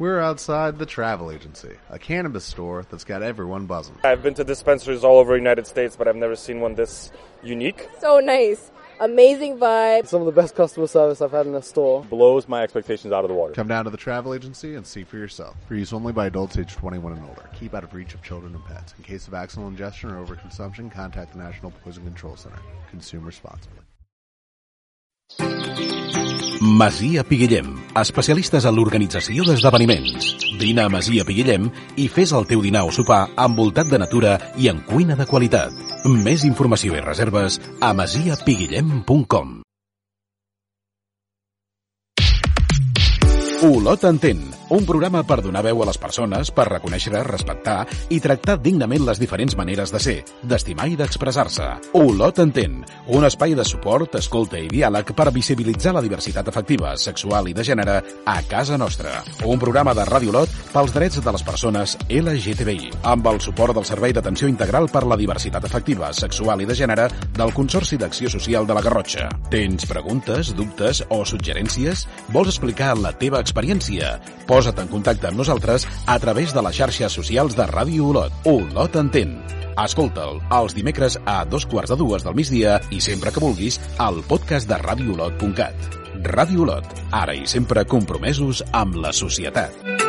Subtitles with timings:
[0.00, 3.96] We're outside the travel agency, a cannabis store that's got everyone buzzing.
[4.02, 7.12] I've been to dispensaries all over the United States, but I've never seen one this
[7.42, 7.86] unique.
[7.98, 8.70] So nice.
[8.98, 10.06] Amazing vibe.
[10.06, 12.02] Some of the best customer service I've had in a store.
[12.04, 13.52] Blows my expectations out of the water.
[13.52, 15.54] Come down to the travel agency and see for yourself.
[15.68, 17.50] For use only by adults age 21 and older.
[17.52, 18.94] Keep out of reach of children and pets.
[18.96, 22.56] In case of accidental ingestion or overconsumption, contact the National Poison Control Center.
[22.88, 23.80] Consume responsibly.
[26.60, 30.26] Masia Piguillem, especialistes en l'organització d'esdeveniments.
[30.60, 34.68] Vine a Masia Piguillem i fes el teu dinar o sopar envoltat de natura i
[34.68, 35.72] en cuina de qualitat.
[36.04, 39.60] Més informació i reserves a masiapiguillem.com
[43.70, 47.82] Olot entén, un programa per donar veu a les persones, per reconèixer, respectar
[48.14, 50.16] i tractar dignament les diferents maneres de ser,
[50.46, 51.66] d'estimar i d'expressar-se.
[51.98, 52.80] Olot entén,
[53.10, 57.66] un espai de suport, escolta i diàleg per visibilitzar la diversitat afectiva, sexual i de
[57.66, 59.24] gènere a casa nostra.
[59.44, 63.88] Un programa de Ràdio Olot pels drets de les persones LGTBI, amb el suport del
[63.88, 68.70] Servei d'Atenció Integral per la Diversitat Afectiva, Sexual i de Gènere del Consorci d'Acció Social
[68.70, 69.26] de la Garrotxa.
[69.50, 72.06] Tens preguntes, dubtes o suggerències?
[72.30, 74.14] Vols explicar la teva experiència?
[74.60, 78.34] Posa't en contacte amb nosaltres a través de les xarxes socials de Ràdio Olot.
[78.50, 79.38] Olot entén.
[79.80, 84.20] Escolta'l els dimecres a dos quarts de dues del migdia i sempre que vulguis al
[84.28, 85.96] podcast de radioolot.cat.
[86.28, 89.99] Ràdio Olot, ara i sempre compromesos amb la societat.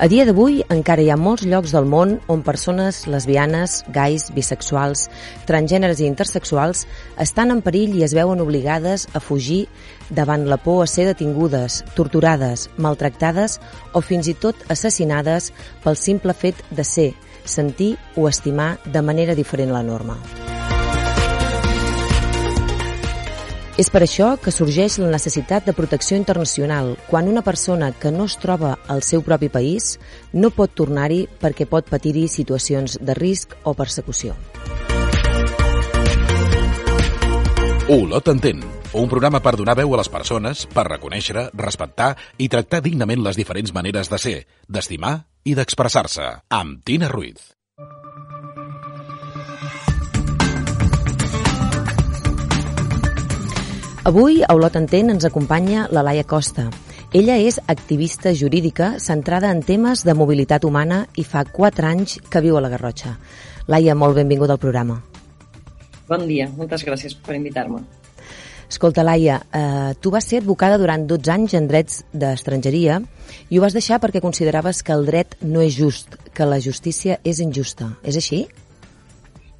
[0.00, 5.02] A dia d'avui encara hi ha molts llocs del món on persones lesbianes, gais, bisexuals,
[5.44, 6.86] transgèneres i intersexuals
[7.20, 9.66] estan en perill i es veuen obligades a fugir
[10.08, 13.58] davant la por a ser detingudes, torturades, maltractades
[13.92, 15.50] o fins i tot assassinades
[15.84, 17.10] pel simple fet de ser,
[17.44, 20.16] sentir o estimar de manera diferent la norma.
[23.78, 28.26] És per això que sorgeix la necessitat de protecció internacional quan una persona que no
[28.26, 29.98] es troba al seu propi país
[30.32, 34.34] no pot tornar-hi perquè pot patir-hi situacions de risc o persecució.
[37.90, 38.60] Olot entén,
[38.94, 43.38] un programa per donar veu a les persones, per reconèixer, respectar i tractar dignament les
[43.38, 44.36] diferents maneres de ser,
[44.68, 46.28] d'estimar i d'expressar-se.
[46.54, 47.59] Amb Tina Ruiz.
[54.10, 56.64] Avui a Olot Entén ens acompanya la Laia Costa.
[57.14, 62.42] Ella és activista jurídica centrada en temes de mobilitat humana i fa 4 anys que
[62.42, 63.12] viu a la Garrotxa.
[63.70, 64.96] Laia, molt benvinguda al programa.
[66.10, 67.84] Bon dia, moltes gràcies per invitar-me.
[68.66, 72.98] Escolta, Laia, eh, tu vas ser advocada durant 12 anys en drets d'estrangeria
[73.46, 77.20] i ho vas deixar perquè consideraves que el dret no és just, que la justícia
[77.22, 77.92] és injusta.
[78.02, 78.48] És així?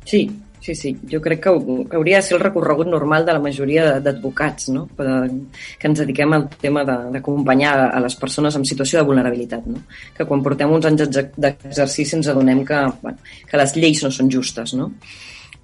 [0.03, 0.27] Sí,
[0.61, 1.53] Sí, sí, jo crec que,
[1.97, 4.83] hauria de ser el recorregut normal de la majoria d'advocats, no?
[4.93, 9.65] que ens dediquem al tema d'acompanyar a les persones en situació de vulnerabilitat.
[9.65, 9.81] No?
[10.17, 14.29] Que quan portem uns anys d'exercici ens adonem que, bueno, que les lleis no són
[14.29, 14.77] justes.
[14.77, 14.91] No?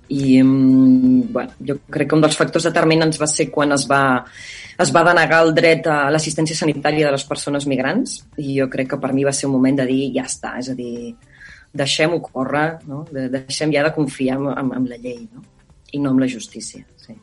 [0.09, 4.03] I mm, bueno, jo crec que un dels factors determinants va ser quan es va,
[4.81, 8.95] es va denegar el dret a l'assistència sanitària de les persones migrants i jo crec
[8.95, 11.11] que per mi va ser un moment de dir ja està, és a dir,
[11.77, 13.05] deixem-ho córrer, no?
[13.13, 15.45] De, deixem ja de confiar en, en, en la llei no?
[15.93, 16.85] i no en la justícia.
[17.03, 17.17] Sí.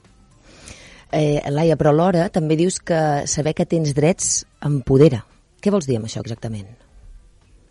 [1.14, 3.00] Eh, Laia, però alhora també dius que
[3.30, 5.24] saber que tens drets empodera.
[5.62, 6.68] Què vols dir amb això exactament?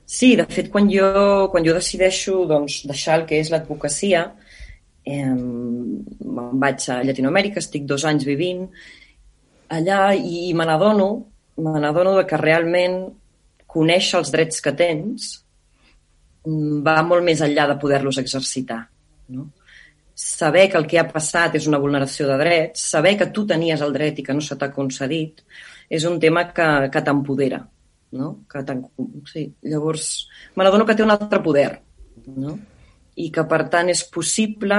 [0.06, 1.08] Sí, de fet, quan jo,
[1.52, 4.26] quan jo decideixo doncs, deixar el que és l'advocacia,
[5.04, 8.66] eh, me'n vaig a Llatinoamèrica, estic dos anys vivint
[9.72, 11.08] allà i me n'adono
[11.62, 12.98] me n'adono que realment
[13.72, 15.41] conèixer els drets que tens
[16.44, 18.80] va molt més enllà de poder-los exercitar.
[19.34, 19.48] No?
[20.14, 23.80] Saber que el que ha passat és una vulneració de drets, saber que tu tenies
[23.80, 25.42] el dret i que no se t'ha concedit,
[25.88, 27.62] és un tema que, que t'empodera.
[28.18, 28.34] No?
[28.50, 28.60] Que
[29.30, 29.46] sí.
[29.64, 30.10] Llavors,
[30.56, 31.70] me n'adono que té un altre poder
[32.36, 32.58] no?
[33.16, 34.78] i que, per tant, és possible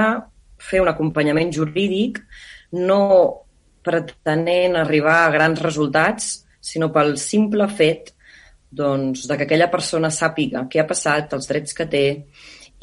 [0.61, 2.21] fer un acompanyament jurídic
[2.77, 2.99] no
[3.83, 8.13] pretenent arribar a grans resultats, sinó pel simple fet
[8.73, 12.05] doncs, de que aquella persona sàpiga què ha passat, els drets que té,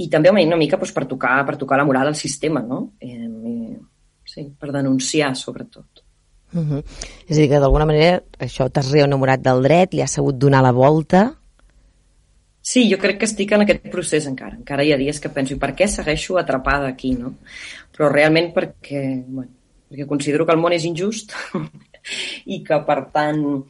[0.00, 2.92] i també una mica doncs, per, tocar, per tocar la moral al sistema, no?
[3.00, 3.80] Eh, eh,
[4.24, 6.04] sí, per denunciar, sobretot.
[6.52, 6.84] Uh -huh.
[7.28, 10.62] És a dir, que d'alguna manera això t'has reenamorat del dret, li has sabut donar
[10.62, 11.36] la volta...
[12.62, 14.56] Sí, jo crec que estic en aquest procés encara.
[14.56, 17.38] Encara hi ha dies que penso, i per què segueixo atrapada aquí, no?
[17.96, 19.50] Però realment perquè, bueno,
[19.88, 21.32] perquè considero que el món és injust
[22.54, 23.64] i que, per tant,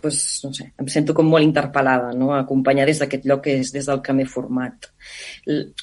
[0.00, 2.32] pues, no sé, em sento com molt interpel·lada, no?
[2.36, 4.90] acompanyar des d'aquest lloc que és des del que m'he format.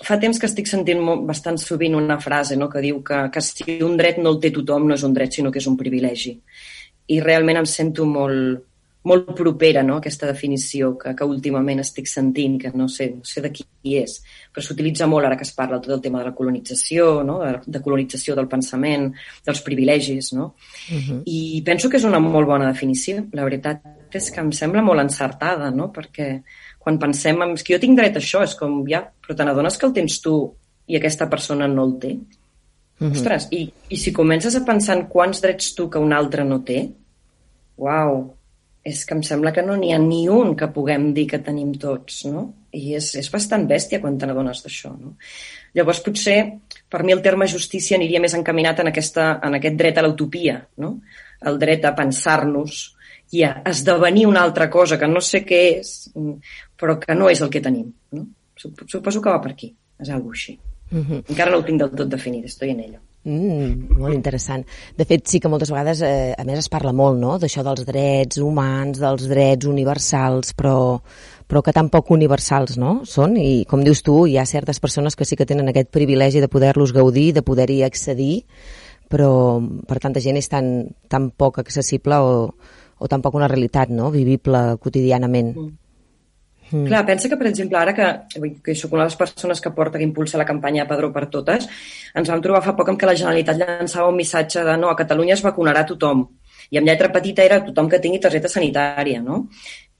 [0.03, 2.69] Fa temps que estic sentint molt, bastant sovint una frase no?
[2.69, 5.33] que diu que, que si un dret no el té tothom no és un dret,
[5.33, 6.37] sinó que és un privilegi.
[7.13, 8.65] I realment em sento molt,
[9.07, 9.97] molt propera no?
[9.97, 14.17] aquesta definició que, que últimament estic sentint, que no sé, no sé de qui és,
[14.51, 17.39] però s'utilitza molt ara que es parla tot el tema de la colonització, no?
[17.43, 19.09] de, de colonització del pensament,
[19.47, 20.53] dels privilegis, no?
[20.91, 21.21] Uh -huh.
[21.25, 23.25] I penso que és una molt bona definició.
[23.31, 23.81] La veritat
[24.15, 25.91] és que em sembla molt encertada, no?
[25.93, 26.29] perquè
[26.79, 27.55] quan pensem en...
[27.59, 30.21] Que jo tinc dret a això, és com, ja, però te n'adones que el tens
[30.23, 30.37] tu
[30.87, 32.13] i aquesta persona no el té?
[32.99, 33.11] Uh -huh.
[33.11, 36.63] Ostres, i, i si comences a pensar en quants drets tu que un altre no
[36.63, 36.89] té,
[37.77, 38.37] uau,
[38.87, 41.73] és que em sembla que no n'hi ha ni un que puguem dir que tenim
[41.73, 42.53] tots, no?
[42.71, 45.15] I és, és bastant bèstia quan te n'adones d'això, no?
[45.75, 46.37] Llavors, potser,
[46.89, 50.61] per mi el terme justícia aniria més encaminat en, aquesta, en aquest dret a l'utopia,
[50.77, 51.01] no?
[51.41, 52.96] El dret a pensar-nos
[53.31, 55.93] i a esdevenir una altra cosa que no sé què és,
[56.79, 58.27] però que no és el que tenim, no?
[58.57, 60.57] Suposo que va per aquí, és alguna així.
[60.91, 61.23] Uh -huh.
[61.29, 62.99] Encara no ho tinc del tot definit, estoy en ello.
[63.27, 64.63] Mm, molt interessant.
[64.95, 67.37] De fet, sí que moltes vegades, eh, a més, es parla molt no?
[67.37, 71.01] d'això dels drets humans, dels drets universals, però,
[71.45, 73.01] però que tampoc universals no?
[73.03, 73.35] són.
[73.35, 76.47] I, com dius tu, hi ha certes persones que sí que tenen aquest privilegi de
[76.47, 78.45] poder-los gaudir, de poder-hi accedir,
[79.11, 82.53] però per tanta gent és tan, tan poc accessible o,
[82.99, 84.09] o tampoc una realitat no?
[84.13, 85.53] vivible quotidianament.
[85.55, 85.75] Mm.
[86.71, 86.85] Mm.
[86.89, 88.07] Clar, pensa que, per exemple, ara que,
[88.63, 91.67] que sóc una de les persones que porta, que impulsa la campanya Padró per Totes,
[92.13, 94.99] ens vam trobar fa poc amb que la Generalitat llançava un missatge de no, a
[94.99, 96.25] Catalunya es vacunarà tothom.
[96.71, 99.45] I amb lletra petita era tothom que tingui targeta sanitària, no?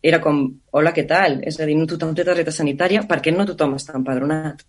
[0.03, 0.41] Era com,
[0.75, 1.39] hola, què tal?
[1.47, 4.65] És a dir, no tothom té targeta sanitària, per què no tothom està empadronat?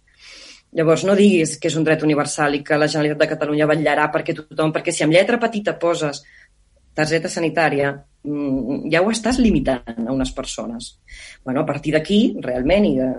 [0.78, 4.06] Llavors, no diguis que és un dret universal i que la Generalitat de Catalunya vetllarà
[4.14, 6.22] perquè tothom, perquè si amb lletra petita poses
[6.94, 7.92] targeta sanitària,
[8.24, 10.96] ja ho estàs limitant a unes persones.
[11.44, 13.10] Bueno, a partir d'aquí, realment, i de,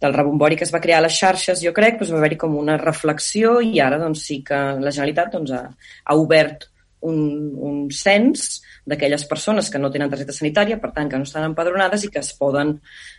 [0.00, 2.56] del rebombori que es va crear a les xarxes, jo crec, doncs va haver-hi com
[2.58, 5.62] una reflexió i ara doncs, sí que la Generalitat doncs, ha,
[6.04, 6.68] ha obert
[7.06, 7.20] un,
[7.56, 12.04] un cens d'aquelles persones que no tenen targeta sanitària, per tant, que no estan empadronades
[12.06, 12.76] i que es poden,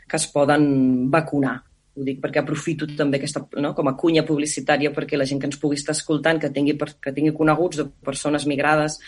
[0.08, 1.58] que es poden vacunar.
[1.98, 5.50] Ho dic perquè aprofito també aquesta, no, com a cunya publicitària perquè la gent que
[5.50, 9.00] ens pugui estar escoltant, que tingui, que tingui coneguts de persones migrades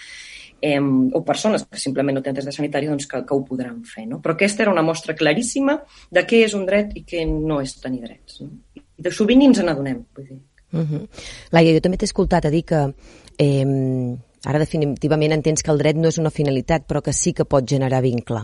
[0.62, 3.82] eh, o persones que simplement no tenen test de sanitari doncs que, que ho podran
[3.88, 4.06] fer.
[4.10, 4.20] No?
[4.24, 5.80] Però aquesta era una mostra claríssima
[6.12, 8.42] de què és un dret i què no és tenir drets.
[8.44, 8.52] No?
[8.76, 10.04] I de sovint ni ens n'adonem.
[10.20, 11.08] Uh -huh.
[11.52, 12.94] Laia, jo també t'he escoltat a dir que
[13.38, 17.46] eh, ara definitivament entens que el dret no és una finalitat, però que sí que
[17.46, 18.42] pot generar vincle.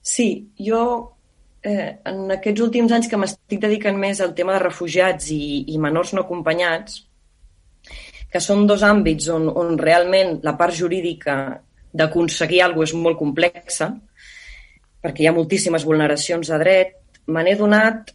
[0.00, 1.16] Sí, jo
[1.62, 5.78] eh, en aquests últims anys que m'estic dedicant més al tema de refugiats i, i
[5.82, 7.02] menors no acompanyats,
[8.32, 11.36] que són dos àmbits on, on realment la part jurídica
[11.96, 13.90] d'aconseguir alguna cosa és molt complexa,
[15.02, 16.94] perquè hi ha moltíssimes vulneracions de dret,
[17.32, 18.12] me n'he donat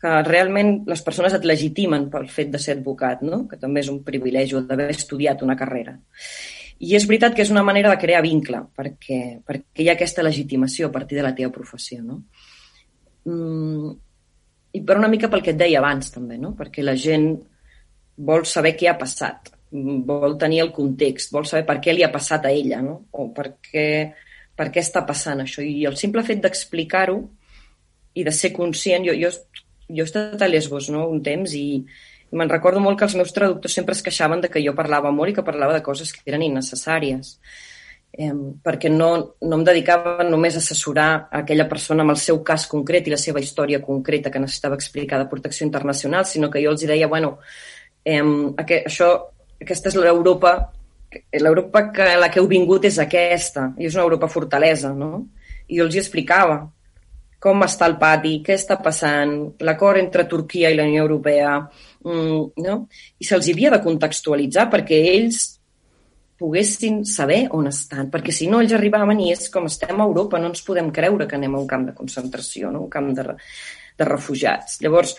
[0.00, 3.42] que realment les persones et legitimen pel fet de ser advocat, no?
[3.48, 5.98] que també és un privilegi d'haver estudiat una carrera.
[6.80, 10.24] I és veritat que és una manera de crear vincle, perquè, perquè hi ha aquesta
[10.24, 12.00] legitimació a partir de la teva professió.
[12.00, 12.22] No?
[13.28, 13.90] Mm,
[14.72, 16.54] I per una mica pel que et deia abans, també, no?
[16.56, 17.34] perquè la gent
[18.28, 22.10] vol saber què ha passat vol tenir el context, vol saber per què li ha
[22.10, 23.06] passat a ella, no?
[23.12, 23.86] o per què,
[24.56, 25.62] per què està passant això.
[25.62, 27.20] I el simple fet d'explicar-ho
[28.14, 29.06] i de ser conscient...
[29.06, 29.30] Jo, jo,
[29.90, 31.06] jo he estat a Lesbos no?
[31.10, 34.50] un temps i, i me'n recordo molt que els meus traductors sempre es queixaven de
[34.50, 37.36] que jo parlava molt i que parlava de coses que eren innecessàries.
[38.10, 38.34] Eh,
[38.66, 39.10] perquè no,
[39.46, 43.22] no em dedicava només a assessorar aquella persona amb el seu cas concret i la
[43.22, 47.36] seva història concreta que necessitava explicar de protecció internacional, sinó que jo els deia, bueno,
[48.04, 48.20] eh,
[48.64, 49.10] aquest, això
[49.60, 50.54] aquesta és l'Europa
[51.32, 55.26] l'Europa que la que heu vingut és aquesta, i és una Europa fortalesa, no?
[55.66, 56.60] I jo els hi explicava
[57.40, 59.32] com està el pati, què està passant,
[59.64, 61.54] l'acord entre Turquia i la Unió Europea,
[62.04, 62.76] mm, no?
[63.18, 65.40] I se'ls havia de contextualitzar perquè ells
[66.40, 70.38] poguessin saber on estan, perquè si no ells arribaven i és com estem a Europa,
[70.38, 72.84] no ens podem creure que anem a un camp de concentració, no?
[72.86, 73.34] un camp de,
[74.00, 74.80] de refugiats.
[74.82, 75.14] Llavors,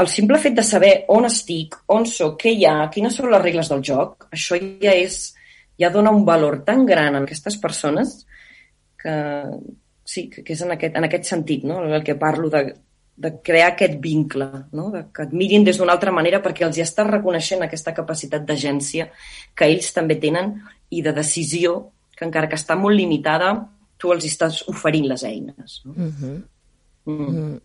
[0.00, 3.42] el simple fet de saber on estic, on sóc, què hi ha, quines són les
[3.42, 5.22] regles del joc, això ja és
[5.80, 8.20] ja dona un valor tan gran a aquestes persones
[9.00, 9.16] que
[10.04, 11.80] sí, que és en aquest, en aquest sentit, no?
[11.86, 12.62] el que parlo de,
[13.16, 14.90] de crear aquest vincle, no?
[14.92, 18.44] de que et mirin des d'una altra manera perquè els hi estàs reconeixent aquesta capacitat
[18.48, 19.08] d'agència
[19.56, 20.54] que ells també tenen
[20.90, 21.78] i de decisió
[22.16, 23.54] que encara que està molt limitada,
[24.00, 25.80] tu els estàs oferint les eines.
[25.86, 25.94] No?
[25.94, 26.36] -huh.
[27.06, 27.30] mm.
[27.30, 27.58] Mm.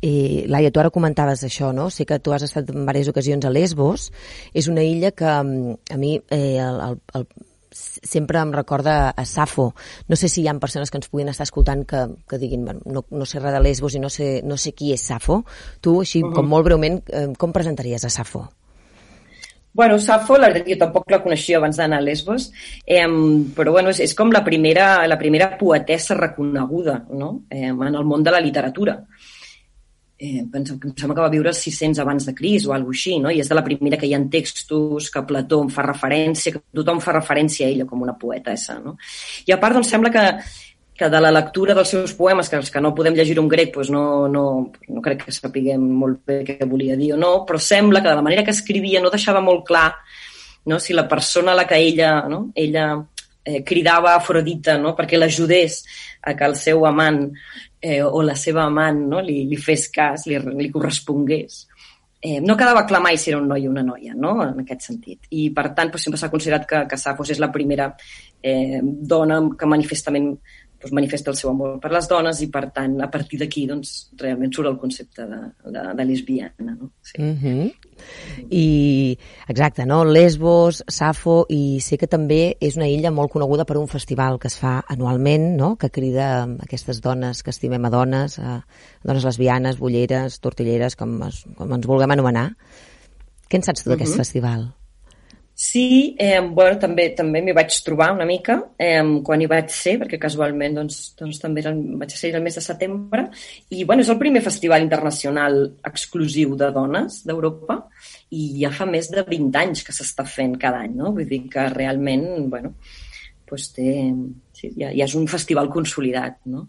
[0.00, 1.90] I, Laia, tu ara comentaves això, no?
[1.92, 4.08] Sé que tu has estat en diverses ocasions a Lesbos.
[4.56, 7.26] És una illa que mm, a mi eh, el, el, el,
[7.72, 9.74] sempre em recorda a Safo.
[10.08, 12.80] No sé si hi ha persones que ens puguin estar escoltant que, que diguin, bueno,
[12.86, 15.44] no, no sé res de Lesbos i no sé, no sé qui és Safo.
[15.80, 16.34] Tu, així, uh -huh.
[16.34, 18.48] com molt breument, eh, com presentaries a Safo?
[19.72, 22.50] Bueno, Safo, la veritat, jo tampoc la coneixia abans d'anar a Lesbos,
[22.86, 23.06] eh,
[23.54, 27.44] però bueno, és, és com la primera, la primera poetessa reconeguda no?
[27.50, 29.06] eh, en el món de la literatura
[30.20, 33.30] eh, penso, em sembla que va viure 600 abans de Cris o alguna així, no?
[33.32, 36.60] i és de la primera que hi ha textos, que Plató en fa referència, que
[36.76, 38.76] tothom fa referència a ella com una poetessa.
[38.84, 38.98] No?
[39.48, 40.24] I a part, doncs, sembla que,
[41.00, 43.72] que de la lectura dels seus poemes, que els que no podem llegir un grec,
[43.72, 44.44] doncs no, no,
[44.92, 48.18] no crec que sapiguem molt bé què volia dir o no, però sembla que de
[48.20, 49.88] la manera que escrivia no deixava molt clar
[50.66, 50.78] no?
[50.78, 52.50] si la persona a la que ella, no?
[52.54, 52.92] ella
[53.44, 54.94] eh, cridava a Afrodita no?
[54.96, 55.82] perquè l'ajudés
[56.22, 57.26] a que el seu amant
[57.80, 59.20] eh, o la seva amant no?
[59.24, 61.66] li, li fes cas, li, li correspongués.
[62.20, 64.34] Eh, no quedava clar mai si era un noi o una noia, no?
[64.44, 65.24] en aquest sentit.
[65.32, 67.94] I, per tant, doncs, sempre s'ha considerat que, que Safos és la primera
[68.42, 70.34] eh, dona que manifestament
[70.80, 74.10] doncs, manifesta el seu amor per les dones i, per tant, a partir d'aquí, doncs,
[74.20, 76.74] realment surt el concepte de, de, de lesbiana.
[76.74, 76.90] No?
[77.02, 77.20] Sí.
[77.20, 77.72] Mm -hmm.
[78.50, 79.18] I,
[79.48, 80.04] exacte, no?
[80.04, 84.48] Lesbos, Safo, i sé que també és una illa molt coneguda per un festival que
[84.48, 85.76] es fa anualment, no?
[85.76, 88.64] que crida aquestes dones que estimem a dones, a
[89.04, 92.56] dones lesbianes, bulleres, tortilleres, com, es, com ens vulguem anomenar.
[93.50, 94.24] Què en saps tu d'aquest mm -hmm.
[94.24, 94.79] festival?
[95.60, 99.98] Sí, eh, bueno, també també m'hi vaig trobar una mica eh, quan hi vaig ser,
[100.00, 103.26] perquè casualment doncs, doncs també era, vaig ser el mes de setembre,
[103.68, 107.76] i bueno, és el primer festival internacional exclusiu de dones d'Europa
[108.32, 111.12] i ja fa més de 20 anys que s'està fent cada any, no?
[111.18, 112.72] Vull dir que realment, bueno,
[113.50, 113.98] doncs té,
[114.60, 116.38] sí, ja, ja és un festival consolidat.
[116.52, 116.66] No?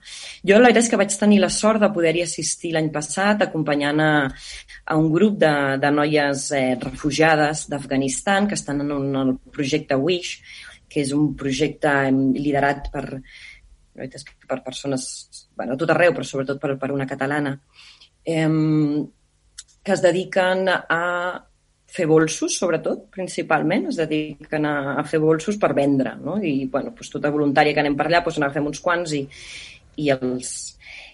[0.48, 4.02] Jo la veritat és que vaig tenir la sort de poder-hi assistir l'any passat acompanyant
[4.04, 4.12] a,
[4.86, 9.38] a un grup de, de noies eh, refugiades d'Afganistan que estan en, un, en el
[9.52, 10.58] projecte WISH,
[10.92, 13.06] que és un projecte liderat per,
[13.96, 15.06] per persones
[15.56, 17.56] bueno, tot arreu, però sobretot per, per una catalana,
[18.24, 18.50] eh,
[19.82, 21.02] que es dediquen a
[21.92, 26.38] fer bolsos, sobretot, principalment, es dediquen a, a fer bolsos per vendre, no?
[26.40, 29.26] I, bueno, doncs tota voluntària que anem per allà, doncs n'agafem uns quants i,
[30.00, 30.54] i els,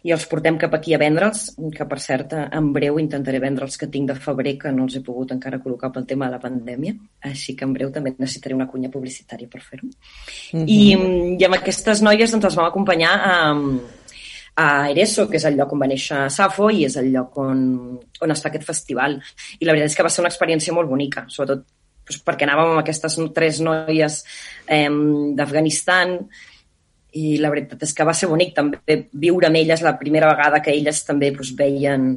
[0.05, 3.77] i els portem cap aquí a vendre'ls, que per cert, en breu intentaré vendre els
[3.81, 6.43] que tinc de febrer, que no els he pogut encara col·locar pel tema de la
[6.43, 6.93] pandèmia,
[7.25, 9.89] així que en breu també necessitaré una cunya publicitària per fer-ho.
[9.89, 10.67] Mm -hmm.
[10.67, 13.36] I, I amb aquestes noies doncs, els vam acompanyar a,
[14.58, 17.60] a Ereso, que és el lloc on va néixer Safo i és el lloc on,
[18.26, 19.20] on es fa aquest festival.
[19.62, 21.62] I la veritat és que va ser una experiència molt bonica, sobretot
[22.08, 24.22] doncs, perquè anàvem amb aquestes tres noies
[24.66, 24.90] eh,
[25.38, 26.18] d'Afganistan
[27.18, 30.62] i la veritat és que va ser bonic també viure amb elles la primera vegada
[30.64, 32.16] que elles també doncs, veien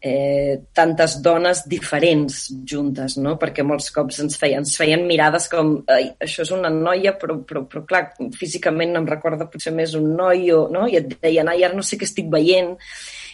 [0.00, 3.36] eh, tantes dones diferents juntes, no?
[3.40, 7.38] perquè molts cops ens feien, ens feien mirades com Ai, això és una noia, però,
[7.46, 8.02] però, però clar,
[8.36, 10.86] físicament em recorda potser més un noi, o, no?
[10.88, 12.76] i et deien, ai, ara no sé què estic veient,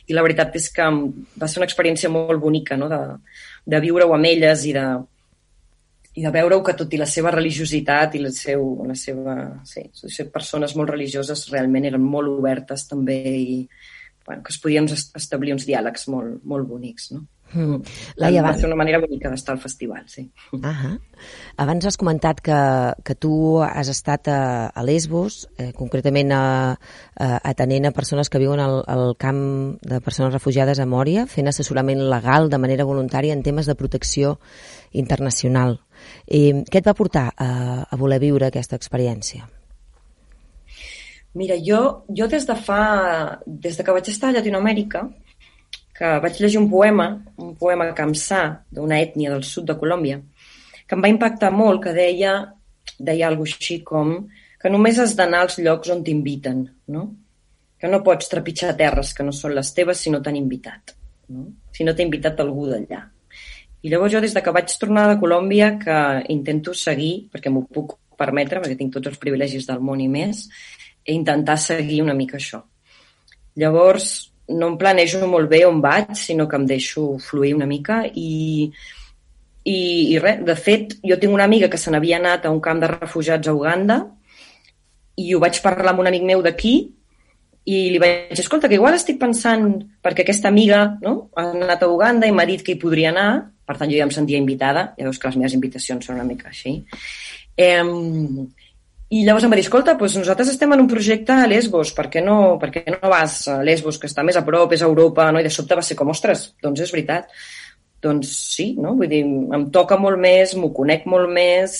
[0.06, 2.90] i la veritat és que va ser una experiència molt bonica no?
[2.90, 3.02] de,
[3.66, 4.86] de viure-ho amb elles i de,
[6.16, 9.34] i de veure que tot i la seva religiositat i la, seu, la seva...
[9.68, 13.58] Sí, ser persones molt religioses realment eren molt obertes també i,
[14.26, 17.24] bueno, que es podien establir uns diàlegs molt, molt bonics, no?
[17.54, 17.78] Mm.
[18.18, 20.24] Laia, va ser una manera bonica d'estar al festival, sí.
[20.52, 20.98] Uh -huh.
[21.56, 26.76] Abans has comentat que, que tu has estat a, a Lesbos, eh, concretament a,
[27.16, 31.46] a, atenent a persones que viuen al, al camp de persones refugiades a Mòria, fent
[31.48, 34.40] assessorament legal de manera voluntària en temes de protecció
[34.90, 35.80] internacional.
[36.26, 39.55] Eh, què et va portar a, a voler viure aquesta experiència?
[41.36, 42.80] Mira, jo, jo des de fa...
[43.46, 45.04] Des de que vaig estar a Llatinoamèrica,
[45.96, 47.10] que vaig llegir un poema,
[47.42, 50.20] un poema camsà d'una ètnia del sud de Colòmbia,
[50.86, 52.34] que em va impactar molt, que deia,
[52.98, 54.16] deia alguna així com
[54.60, 57.02] que només has d'anar als llocs on t'inviten, no?
[57.76, 60.96] Que no pots trepitjar terres que no són les teves si no t'han invitat,
[61.28, 61.50] no?
[61.76, 63.02] si no t'ha invitat algú d'allà.
[63.84, 65.98] I llavors jo, des de que vaig tornar de Colòmbia, que
[66.32, 70.46] intento seguir, perquè m'ho puc permetre, perquè tinc tots els privilegis del món i més,
[71.06, 72.62] i intentar seguir una mica això.
[73.56, 78.02] Llavors, no em planejo molt bé on vaig, sinó que em deixo fluir una mica
[78.06, 78.68] i,
[79.64, 79.78] i,
[80.14, 82.82] i res, de fet, jo tinc una amiga que se n'havia anat a un camp
[82.82, 84.02] de refugiats a Uganda
[85.16, 86.76] i ho vaig parlar amb un amic meu d'aquí
[87.66, 89.72] i li vaig dir, escolta, que igual estic pensant,
[90.04, 93.30] perquè aquesta amiga no, ha anat a Uganda i m'ha dit que hi podria anar,
[93.66, 96.28] per tant jo ja em sentia invitada, ja veus que les meves invitacions són una
[96.28, 96.76] mica així.
[97.58, 97.82] Eh,
[99.06, 102.08] I llavors em va dir, escolta, doncs nosaltres estem en un projecte a Lesbos, per
[102.10, 104.88] què, no, per què no vas a Lesbos, que està més a prop, és a
[104.90, 105.38] Europa, no?
[105.38, 107.30] I de sobte va ser com, ostres, doncs és veritat.
[108.02, 108.96] Doncs sí, no?
[108.98, 111.78] Vull dir, em toca molt més, m'ho conec molt més,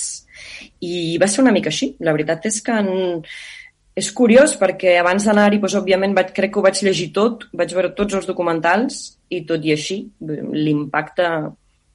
[0.79, 1.91] i va ser una mica així.
[1.99, 3.21] La veritat és que en...
[3.97, 7.75] és curiós perquè abans d'anar-hi, doncs, òbviament, vaig, crec que ho vaig llegir tot, vaig
[7.75, 11.27] veure tots els documentals i tot i així, l'impacte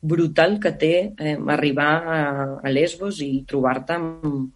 [0.03, 2.23] brutal que té eh, arribar a,
[2.61, 4.51] a Lesbos i trobar-te amb,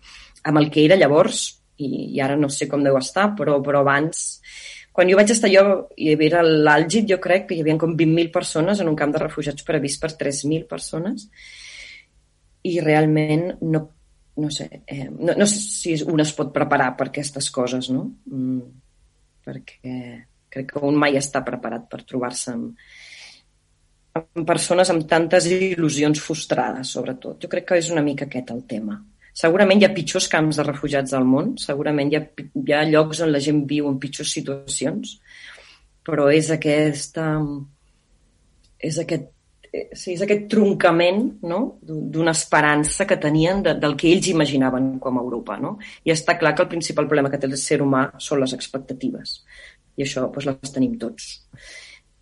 [0.47, 3.83] amb el que era llavors, i, i ara no sé com deu estar, però, però
[3.83, 4.23] abans,
[4.97, 5.65] quan jo vaig estar jo,
[6.01, 9.23] i era l'àlgid, jo crec que hi havia com 20.000 persones en un camp de
[9.23, 11.29] refugiats previst per 3.000 persones,
[12.67, 13.83] i realment no,
[14.43, 18.07] no sé, eh, no, no sé si un es pot preparar per aquestes coses, no?
[18.33, 18.65] Mm,
[19.47, 19.99] perquè
[20.57, 22.73] crec que un mai està preparat per trobar-se amb,
[24.17, 27.43] amb persones amb tantes il·lusions frustrades, sobretot.
[27.45, 28.97] Jo crec que és una mica aquest el tema.
[29.37, 32.25] Segurament hi ha pitjors camps de refugiats al món, segurament hi ha,
[32.63, 35.17] hi ha llocs on la gent viu en pitjors situacions,
[36.07, 37.31] però és aquesta...
[38.91, 39.33] és aquest
[39.93, 41.61] sí, és aquest troncament no?
[41.83, 45.59] d'una esperança que tenien de, del que ells imaginaven com a Europa.
[45.61, 45.77] No?
[46.05, 49.41] I està clar que el principal problema que té el ser humà són les expectatives.
[49.97, 51.29] I això doncs, les tenim tots.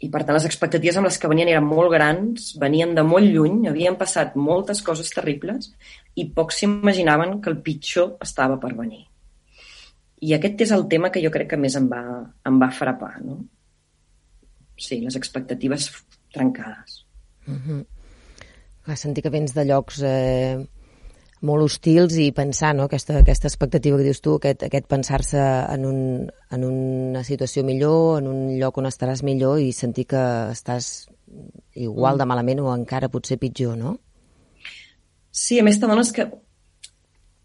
[0.02, 3.30] I per tant les expectatives amb les que venien eren molt grans, venien de molt
[3.30, 5.70] lluny, havien passat moltes coses terribles
[6.18, 9.04] i pocs s'imaginaven que el pitjor estava per venir.
[10.24, 12.02] I aquest és el tema que jo crec que més em va,
[12.48, 13.38] em va frapar, no?
[14.80, 15.90] Sí, les expectatives
[16.34, 17.04] trencades.
[17.46, 17.84] Mm -hmm.
[18.84, 20.66] Clar, sentir que vens de llocs eh,
[21.42, 25.84] molt hostils i pensar, no?, aquesta, aquesta expectativa que dius tu, aquest, aquest pensar-se en,
[25.88, 25.98] un,
[26.54, 30.22] en una situació millor, en un lloc on estaràs millor i sentir que
[30.54, 31.08] estàs
[31.74, 33.98] igual de malament o encara potser pitjor, no?
[35.34, 36.28] Sí, a més t'adones que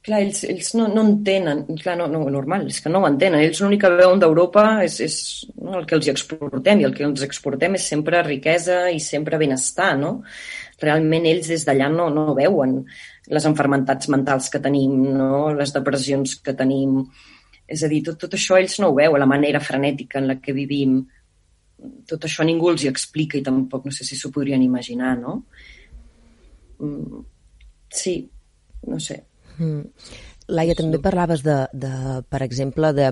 [0.06, 3.42] clar, ells, ells no, no entenen, clar, no, no, normal, és que no ho entenen.
[3.44, 5.18] Ells l'únic que veuen d'Europa és, és
[5.60, 9.42] no, el que els exportem, i el que els exportem és sempre riquesa i sempre
[9.42, 10.20] benestar, no?
[10.80, 12.80] Realment ells des d'allà no, no veuen
[13.30, 15.54] les enfermentats mentals que tenim, no?
[15.54, 17.02] les depressions que tenim.
[17.70, 20.40] És a dir, tot, tot això ells no ho veuen, la manera frenètica en la
[20.42, 21.00] que vivim.
[22.10, 25.44] Tot això ningú els hi explica i tampoc no sé si s'ho podrien imaginar, no?
[26.80, 27.28] Mm
[27.90, 28.30] Sí,
[28.88, 29.24] no sé.
[29.58, 29.82] Mm.
[30.50, 31.92] Laia, també parlaves de, de
[32.30, 33.10] per exemple, de,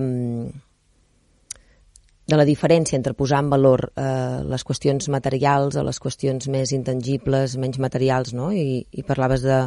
[2.28, 6.74] de la diferència entre posar en valor eh, les qüestions materials o les qüestions més
[6.76, 8.50] intangibles, menys materials, no?
[8.52, 9.62] I, i parlaves de,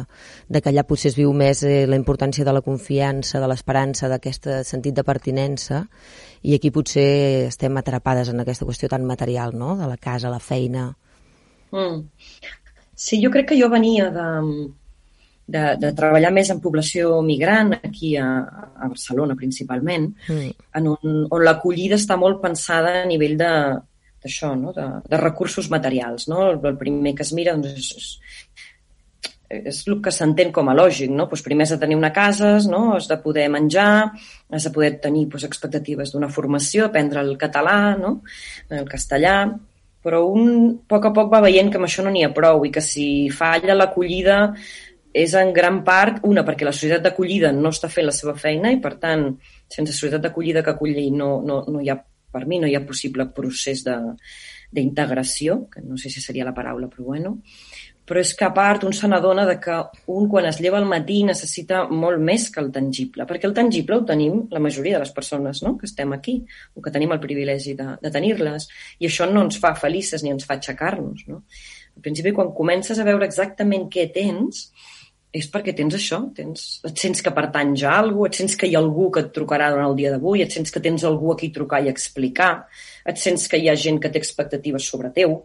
[0.47, 4.11] de que allà potser es viu més eh, la importància de la confiança, de l'esperança,
[4.11, 5.87] d'aquest sentit de pertinença,
[6.45, 10.39] i aquí potser estem atrapades en aquesta qüestió tan material, no?, de la casa, la
[10.39, 10.91] feina...
[11.71, 12.05] Mm.
[13.01, 14.25] Sí, jo crec que jo venia de,
[15.51, 20.67] de, de treballar més en població migrant, aquí a, a Barcelona principalment, mm.
[20.79, 23.53] en un, on l'acollida està molt pensada a nivell de
[24.21, 24.73] d'això, no?
[24.73, 26.27] de, de recursos materials.
[26.29, 26.51] No?
[26.51, 28.19] El, el primer que es mira doncs, és,
[29.49, 31.09] és, és el que s'entén com a lògic.
[31.09, 31.27] No?
[31.31, 32.83] Pues primer has de tenir una casa, no?
[32.95, 34.11] has de poder menjar,
[34.51, 38.19] has de poder tenir pues, expectatives d'una formació, aprendre el català, no?
[38.69, 39.35] el castellà,
[40.01, 42.63] però un a poc a poc va veient que amb això no n'hi ha prou
[42.65, 44.39] i que si falla l'acollida
[45.13, 48.71] és en gran part, una, perquè la societat d'acollida no està fent la seva feina
[48.71, 49.27] i, per tant,
[49.67, 51.97] sense societat d'acollida que acolli no, no, no hi ha,
[52.31, 56.87] per mi, no hi ha possible procés d'integració, que no sé si seria la paraula,
[56.87, 57.39] però bueno.
[58.07, 59.75] Però és que, a part, un se n'adona que
[60.11, 63.99] un, quan es lleva al matí, necessita molt més que el tangible, perquè el tangible
[63.99, 65.75] ho tenim la majoria de les persones no?
[65.77, 66.39] que estem aquí,
[66.73, 68.67] o que tenim el privilegi de, de tenir-les,
[68.99, 71.27] i això no ens fa felices ni ens fa aixecar-nos.
[71.29, 71.43] No?
[71.97, 74.67] Al principi, quan comences a veure exactament què tens,
[75.31, 78.75] és perquè tens això, tens, et sents que pertanys a alguna et sents que hi
[78.75, 81.37] ha algú que et trucarà durant el dia d'avui, et sents que tens algú a
[81.39, 82.51] qui trucar i explicar,
[83.07, 85.37] et sents que hi ha gent que té expectatives sobre teu,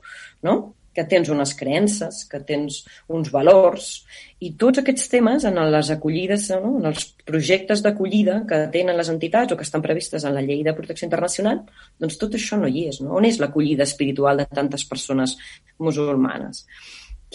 [0.43, 0.57] no?
[0.97, 2.81] Que tens unes creences, que tens
[3.13, 3.91] uns valors,
[4.41, 6.75] i tots aquests temes en les acollides, no?
[6.81, 10.63] en els projectes d'acollida que tenen les entitats o que estan previstes en la llei
[10.65, 11.63] de protecció internacional,
[12.01, 13.03] doncs tot això no hi és.
[13.05, 13.15] No?
[13.21, 15.37] On és l'acollida espiritual de tantes persones
[15.79, 16.65] musulmanes?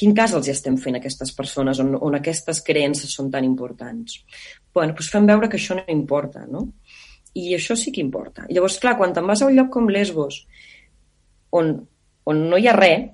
[0.01, 4.21] quin cas els estem fent a aquestes persones on, on aquestes creences són tan importants?
[4.73, 6.69] bueno, doncs fem veure que això no importa, no?
[7.35, 8.45] I això sí que importa.
[8.49, 10.41] Llavors, clar, quan te'n vas a un lloc com Lesbos,
[11.51, 11.73] on,
[12.27, 13.09] on no hi ha res,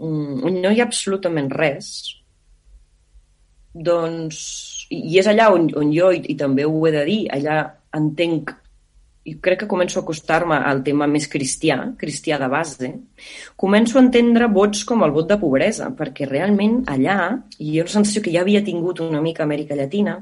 [0.00, 1.88] no hi ha absolutament res,
[3.72, 4.38] doncs,
[4.92, 7.58] i és allà on, on jo, i, i també ho he de dir, allà
[7.96, 8.54] entenc
[9.26, 12.92] i crec que començo a acostar-me al tema més cristià, cristià de base,
[13.58, 17.94] començo a entendre vots com el vot de pobresa, perquè realment allà, i jo la
[17.96, 20.14] sensació que ja havia tingut una mica Amèrica Llatina,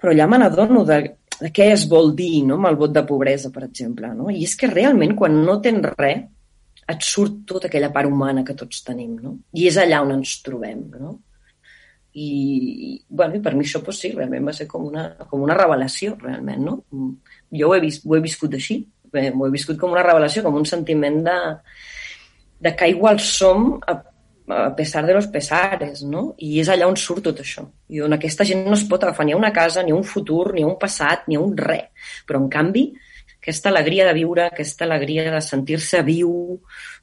[0.00, 0.98] però allà me n'adono de,
[1.38, 2.58] de què es vol dir no?
[2.58, 4.10] amb el vot de pobresa, per exemple.
[4.18, 4.32] No?
[4.34, 6.26] I és que realment, quan no tens res,
[6.90, 9.36] et surt tota aquella part humana que tots tenim, no?
[9.54, 11.18] I és allà on ens trobem, no?
[12.10, 15.54] I, bueno, i per mi això, pues, sí, realment va ser com una, com una
[15.58, 16.76] revelació, realment, no?
[17.54, 18.80] Jo ho he, vist, ho he viscut així,
[19.12, 21.36] ho he viscut com una revelació, com un sentiment de,
[22.66, 23.94] de que igual som a,
[24.50, 26.32] a pesar de los pesares, no?
[26.42, 27.68] I és allà on surt tot això.
[27.94, 30.04] I on aquesta gent no es pot agafar ni a una casa, ni a un
[30.04, 32.10] futur, ni a un passat, ni a un res.
[32.26, 32.88] Però, en canvi,
[33.50, 36.30] aquesta alegria de viure, aquesta alegria de sentir-se viu,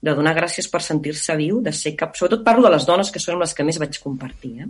[0.02, 2.16] de donar gràcies per sentir-se viu, de ser cap...
[2.16, 4.54] Sobretot parlo de les dones, que són les que més vaig compartir.
[4.64, 4.70] Eh?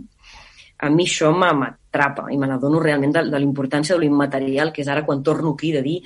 [0.78, 4.90] A mi això m'atrapa i me n'adono realment de, de l'importància de l'immaterial, que és
[4.90, 5.96] ara quan torno aquí de dir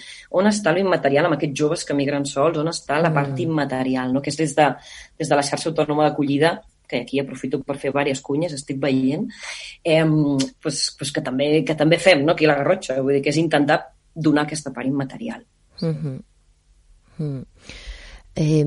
[0.40, 3.42] on està l'immaterial amb aquests joves que migren sols, on està la part mm.
[3.44, 4.22] immaterial, no?
[4.24, 4.68] que és des de,
[5.20, 6.54] des de la xarxa autònoma d'acollida
[6.88, 9.24] que aquí aprofito per fer diverses cunyes, estic veient,
[9.84, 10.04] eh,
[10.60, 12.34] pues, pues que, també, que també fem no?
[12.36, 12.98] aquí a la Garrotxa.
[13.00, 13.78] Vull dir que és intentar
[14.12, 15.40] donar aquesta part immaterial.
[15.82, 16.20] Mm -hmm.
[17.18, 17.44] mm.
[18.34, 18.64] Eh,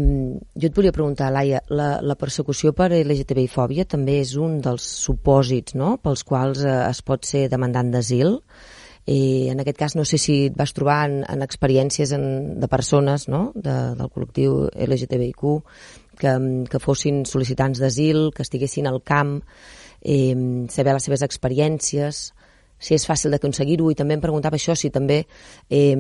[0.53, 5.73] jo et volia preguntar, Laia, la, la persecució per LGTBI-fòbia també és un dels supòsits
[5.73, 5.97] no?
[5.97, 8.37] pels quals eh, es pot ser demandant d'asil.
[9.07, 12.67] Eh, en aquest cas no sé si et vas trobar en, en experiències en, de
[12.67, 13.51] persones no?
[13.55, 15.43] de, del col·lectiu LGTBIQ
[16.21, 16.37] que,
[16.69, 19.39] que fossin sol·licitants d'asil, que estiguessin al camp,
[20.01, 20.37] eh,
[20.69, 22.34] saber les seves experiències,
[22.85, 25.23] si és fàcil d'aconseguir-ho i també em preguntava això, si també
[25.69, 25.95] eh,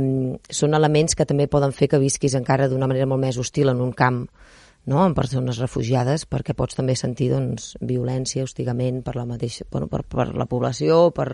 [0.49, 3.81] són elements que també poden fer que visquis encara d'una manera molt més hostil en
[3.81, 4.25] un camp
[4.85, 5.01] no?
[5.01, 10.03] amb persones refugiades perquè pots també sentir doncs, violència, hostigament per la, mateixa, bueno, per,
[10.09, 11.33] per la població, per,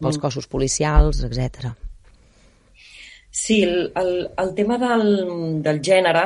[0.00, 0.22] pels mm.
[0.24, 1.70] cossos policials, etc.
[3.30, 5.08] Sí, el, el, el tema del,
[5.62, 6.24] del gènere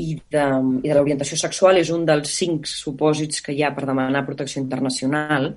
[0.00, 0.44] i de,
[0.82, 4.62] i de l'orientació sexual és un dels cinc supòsits que hi ha per demanar protecció
[4.62, 5.52] internacional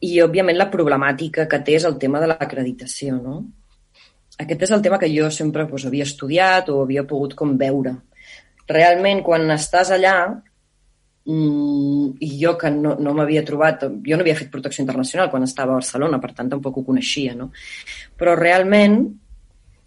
[0.00, 3.38] i, òbviament, la problemàtica que té és el tema de l'acreditació, no?
[4.36, 7.94] Aquest és el tema que jo sempre doncs, havia estudiat o havia pogut com veure.
[8.68, 10.16] Realment, quan estàs allà,
[11.24, 15.46] mm, i jo que no, no m'havia trobat, jo no havia fet protecció internacional quan
[15.46, 17.50] estava a Barcelona, per tant tampoc ho coneixia, no?
[18.18, 19.00] Però realment,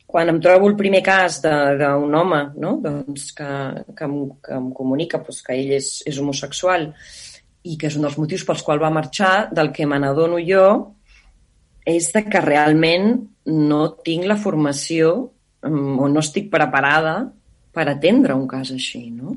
[0.09, 2.71] quan em trobo el primer cas d'un home no?
[2.81, 3.49] doncs que,
[3.93, 6.87] que, em, que em comunica doncs, que ell és, és homosexual
[7.69, 10.65] i que és un dels motius pels quals va marxar, del que me n'adono jo
[11.89, 13.11] és de que realment
[13.49, 15.13] no tinc la formació
[15.65, 17.21] mm, o no estic preparada
[17.73, 19.35] per atendre un cas així, no?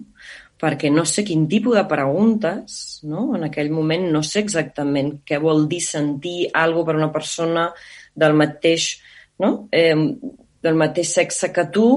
[0.63, 3.33] Perquè no sé quin tipus de preguntes, no?
[3.37, 7.67] En aquell moment no sé exactament què vol dir sentir alguna per una persona
[8.15, 8.93] del mateix,
[9.43, 9.67] no?
[9.73, 9.97] Eh,
[10.63, 11.89] del mateix sexe que tu,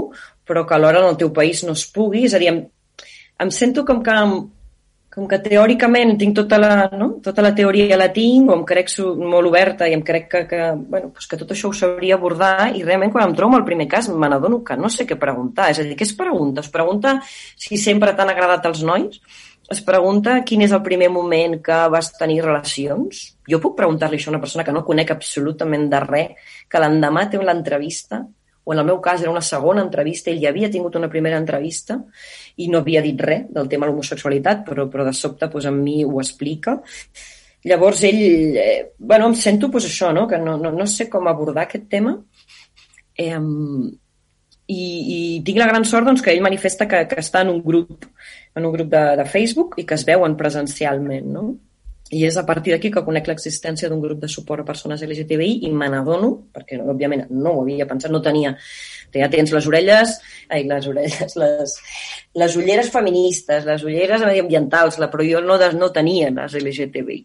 [0.45, 2.25] però que alhora en el teu país no es pugui.
[2.25, 2.63] És a dir, em,
[3.45, 4.17] em sento com que
[5.15, 7.07] com que teòricament tinc tota la, no?
[7.23, 10.61] tota la teoria la tinc, o em crec molt oberta i em crec que, que,
[10.75, 13.87] bueno, pues que tot això ho sabria abordar i realment quan em trobo el primer
[13.87, 15.69] cas me n'adono que no sé què preguntar.
[15.71, 16.65] És a dir, què es pregunta?
[16.65, 19.21] Es pregunta si sempre t'han agradat els nois?
[19.71, 23.23] Es pregunta quin és el primer moment que vas tenir relacions?
[23.49, 27.29] Jo puc preguntar-li això a una persona que no conec absolutament de res, que l'endemà
[27.31, 28.25] té l'entrevista
[28.65, 31.37] o en el meu cas era una segona entrevista, ell ja havia tingut una primera
[31.37, 31.99] entrevista
[32.57, 35.83] i no havia dit res del tema de l'homosexualitat, però, però de sobte doncs, amb
[35.85, 36.79] mi ho explica.
[37.65, 38.23] Llavors ell,
[38.61, 40.25] eh, bueno, em sento doncs, això, no?
[40.27, 42.17] que no, no, no sé com abordar aquest tema.
[43.15, 43.37] Eh,
[44.65, 47.61] i, i tinc la gran sort doncs, que ell manifesta que, que està en un
[47.61, 48.09] grup
[48.55, 51.45] en un grup de, de Facebook i que es veuen presencialment, no?
[52.13, 55.65] I és a partir d'aquí que conec l'existència d'un grup de suport a persones LGTBI
[55.65, 58.55] i me n'adono, perquè òbviament no ho havia pensat, no tenia...
[59.15, 60.11] Ja tens les orelles,
[60.51, 61.75] ai, les orelles, les,
[62.35, 67.21] les ulleres feministes, les ulleres mediambientals, la, però jo no, no tenia les LGTBI,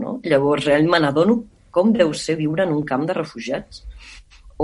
[0.00, 0.14] no?
[0.24, 1.36] Llavors, realment me n'adono
[1.76, 3.82] com deu ser viure en un camp de refugiats,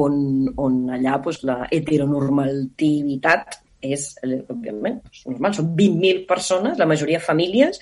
[0.00, 0.14] on,
[0.56, 7.80] on allà doncs, la heteronormativitat és, òbviament, normal, són 20.000 persones, la majoria famílies,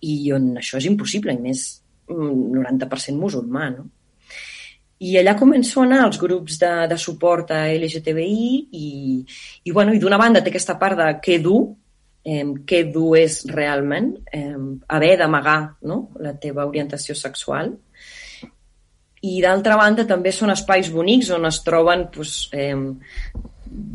[0.00, 1.64] i on això és impossible, i més
[2.08, 3.88] 90% mm, musulmà, no?
[4.98, 8.88] I allà començo a anar als grups de, de suport a LGTBI i,
[9.62, 11.60] i, bueno, i d'una banda té aquesta part de què dur,
[12.26, 14.56] eh, què dur és realment, eh,
[14.96, 16.00] haver d'amagar no?
[16.18, 17.76] la teva orientació sexual,
[19.22, 22.74] i d'altra banda també són espais bonics on es troben doncs, eh,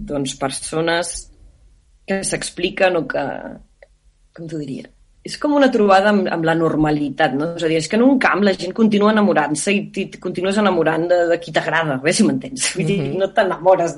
[0.10, 1.14] doncs persones
[2.08, 3.24] que s'expliquen o que,
[4.36, 4.90] com t'ho diria,
[5.24, 7.54] és com una trobada amb, amb la normalitat, no?
[7.56, 10.58] És a dir, és que en un camp la gent continua enamorant-se i et continues
[10.60, 12.66] enamorant de, de qui t'agrada, a veure si m'entens.
[12.76, 13.22] Vull dir, mm -hmm.
[13.22, 13.96] no t'enamores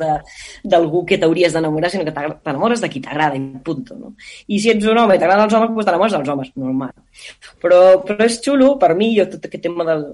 [0.63, 4.13] d'algú que t'hauries d'enamorar, sinó que t'enamores de qui t'agrada, i punt, no?
[4.47, 6.93] I si ets un home i t'agraden els homes, doncs t'enamores dels homes, normal.
[7.61, 10.13] Però, però és xulo, per mi, jo tot aquest tema del,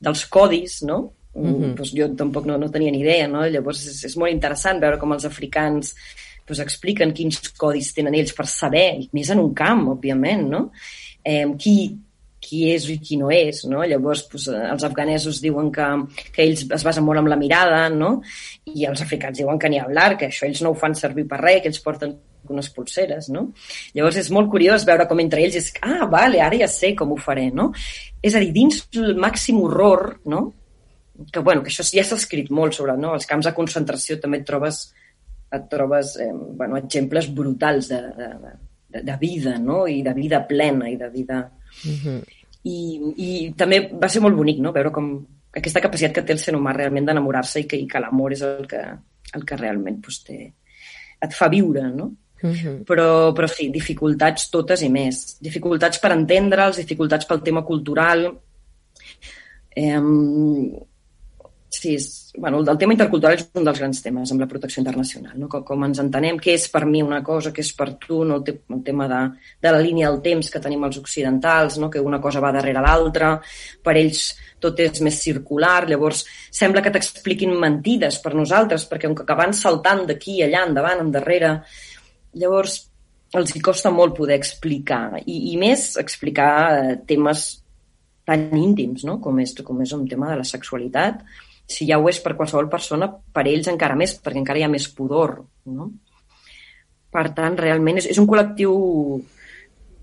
[0.00, 1.12] dels codis, no?
[1.34, 1.74] Mm -hmm.
[1.76, 3.46] pues jo tampoc no, no tenia ni idea, no?
[3.46, 5.94] Llavors és, és molt interessant veure com els africans
[6.46, 10.66] pues, expliquen quins codis tenen ells per saber, i més en un camp, òbviament, no?
[11.26, 11.76] Eh, qui,
[12.46, 13.82] qui és i qui no és, no?
[13.84, 15.88] Llavors, pues, els afganesos diuen que,
[16.32, 18.20] que ells es basen molt en la mirada, no?
[18.70, 21.42] I els africans diuen que ni hablar, que això ells no ho fan servir per
[21.42, 22.14] res, que ells porten
[22.50, 23.48] unes pulseres, no?
[23.96, 27.12] Llavors és molt curiós veure com entre ells és, ah, vale, ara ja sé com
[27.12, 27.72] ho faré, no?
[28.22, 30.46] És a dir, dins el màxim horror, no?
[31.32, 33.14] Que, bueno, que això ja s'ha escrit molt sobre, no?
[33.16, 34.84] Els camps de concentració també et trobes,
[35.52, 38.28] et trobes eh, bueno, exemples brutals de, de,
[38.88, 39.86] de, de vida, no?
[39.86, 41.50] I de vida plena i de vida...
[41.84, 41.98] Uh Mhm.
[42.04, 42.24] -huh.
[42.66, 44.72] I, I també va ser molt bonic, no?
[44.72, 48.00] Veure com aquesta capacitat que té el ser humà realment d'enamorar-se i que, i que
[48.00, 48.80] l'amor és el que,
[49.34, 50.52] el que realment pues, té,
[51.20, 52.12] et fa viure, no?
[52.42, 52.84] Uh -huh.
[52.84, 55.38] però, però sí, dificultats totes i més.
[55.40, 58.36] Dificultats per entendre'ls, dificultats pel tema cultural.
[59.76, 60.00] Eh,
[61.68, 65.34] sí, és, bueno, el tema intercultural és un dels grans temes amb la protecció internacional,
[65.40, 65.48] no?
[65.52, 68.38] com, com ens entenem què és per mi una cosa, què és per tu, no?
[68.38, 69.20] el, te el tema de,
[69.62, 71.88] de la línia del temps que tenim els occidentals, no?
[71.92, 73.34] que una cosa va darrere l'altra,
[73.82, 74.26] per ells
[74.60, 80.04] tot és més circular, llavors sembla que t'expliquin mentides per nosaltres, perquè que van saltant
[80.10, 81.56] d'aquí, allà, endavant, endarrere,
[82.36, 82.80] llavors
[83.36, 87.48] els hi costa molt poder explicar, i, i més explicar eh, temes
[88.26, 89.20] tan íntims, no?
[89.22, 91.22] com, és, com és un tema de la sexualitat,
[91.66, 94.72] si ja ho és per qualsevol persona, per ells encara més, perquè encara hi ha
[94.72, 95.40] més pudor.
[95.66, 95.90] No?
[97.10, 98.72] Per tant, realment és, és un col·lectiu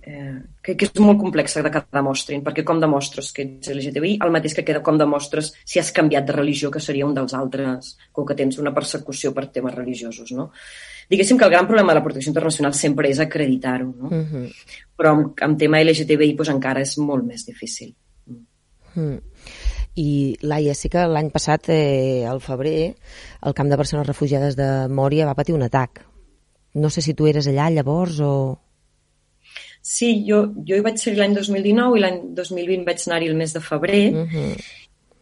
[0.04, 4.17] eh, que, que és molt complex de que demostrin, perquè com demostres que ets LGTBI,
[4.26, 7.36] el mateix que queda com demostres si has canviat de religió, que seria un dels
[7.38, 10.52] altres, com que tens una persecució per temes religiosos, no?
[11.10, 14.08] Diguéssim que el gran problema de la protecció internacional sempre és acreditar-ho, no?
[14.08, 14.47] Uh -huh.
[14.97, 17.93] Però amb, amb tema LGTBI doncs, encara és molt més difícil.
[18.95, 19.17] Mm.
[19.96, 22.96] I, Laia, sí que l'any passat, eh, al febrer,
[23.46, 26.02] el camp de persones refugiades de Mòria va patir un atac.
[26.74, 28.34] No sé si tu eres allà llavors o...
[29.84, 33.54] Sí, jo, jo hi vaig ser l'any 2019 i l'any 2020 vaig anar-hi el mes
[33.54, 34.54] de febrer Uh -huh.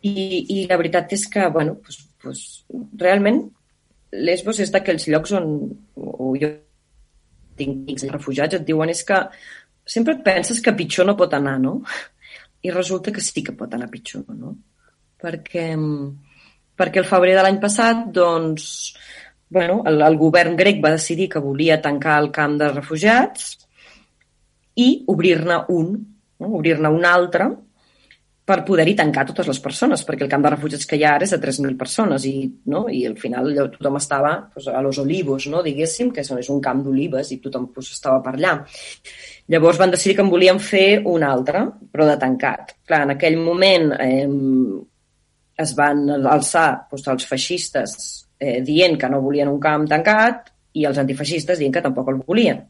[0.02, 2.66] i, i la veritat és que, bueno, pues, pues,
[2.98, 3.52] realment
[4.12, 5.46] Lesbos és d'aquells llocs on,
[5.96, 6.50] o jo
[7.56, 9.18] tinc refugiats, et diuen és que
[9.86, 11.82] sempre et penses que pitjor no pot anar, no?
[12.62, 14.54] I resulta que sí que pot anar pitjor, no?
[15.22, 15.66] Perquè,
[16.78, 18.68] perquè el febrer de l'any passat, doncs,
[19.50, 23.52] bueno, el, el govern grec va decidir que volia tancar el camp de refugiats
[24.80, 25.92] i obrir-ne un,
[26.40, 26.54] no?
[26.60, 27.50] obrir-ne un altre,
[28.52, 31.28] per poder-hi tancar totes les persones, perquè el camp de refugiats que hi ha ara
[31.28, 32.36] és de 3.000 persones i,
[32.74, 32.84] no?
[32.92, 35.62] i al final allò, tothom estava pues, a los olivos, no?
[35.64, 38.58] diguéssim, que és un camp d'olives i tothom pues, estava per allà.
[39.52, 42.76] Llavors van decidir que en volien fer un altre, però de tancat.
[42.88, 44.28] Clar, en aquell moment eh,
[45.64, 47.96] es van alçar pues, els feixistes
[48.36, 52.20] eh, dient que no volien un camp tancat i els antifeixistes dient que tampoc el
[52.28, 52.66] volien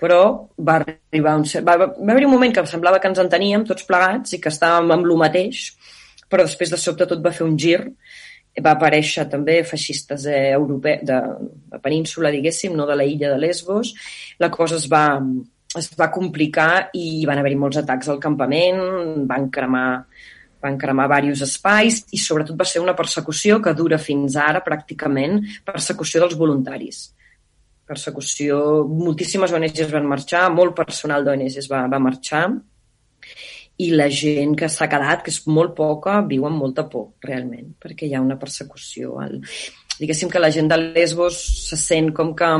[0.00, 0.20] però
[0.56, 1.44] va arribar un...
[1.66, 4.90] Va, va haver un moment que semblava que ens enteníem tots plegats i que estàvem
[4.96, 5.68] amb lo mateix,
[6.30, 7.78] però després de sobte tot va fer un gir,
[8.64, 13.38] va aparèixer també feixistes eh, europeus de la península, diguéssim, no de la illa de
[13.38, 13.92] Lesbos.
[14.42, 15.04] La cosa es va,
[15.78, 18.82] es va complicar i van haver-hi molts atacs al campament,
[19.30, 19.88] van cremar
[20.60, 25.38] van cremar diversos espais i sobretot va ser una persecució que dura fins ara pràcticament
[25.64, 26.98] persecució dels voluntaris
[27.90, 32.46] persecució, moltíssimes ONGs van marxar, molt personal d'ONGs va, va marxar
[33.80, 37.72] i la gent que s'ha quedat, que és molt poca, viu amb molta por, realment,
[37.80, 39.14] perquè hi ha una persecució.
[39.24, 39.38] El,
[40.00, 42.50] diguéssim que la gent de Lesbos se sent com que,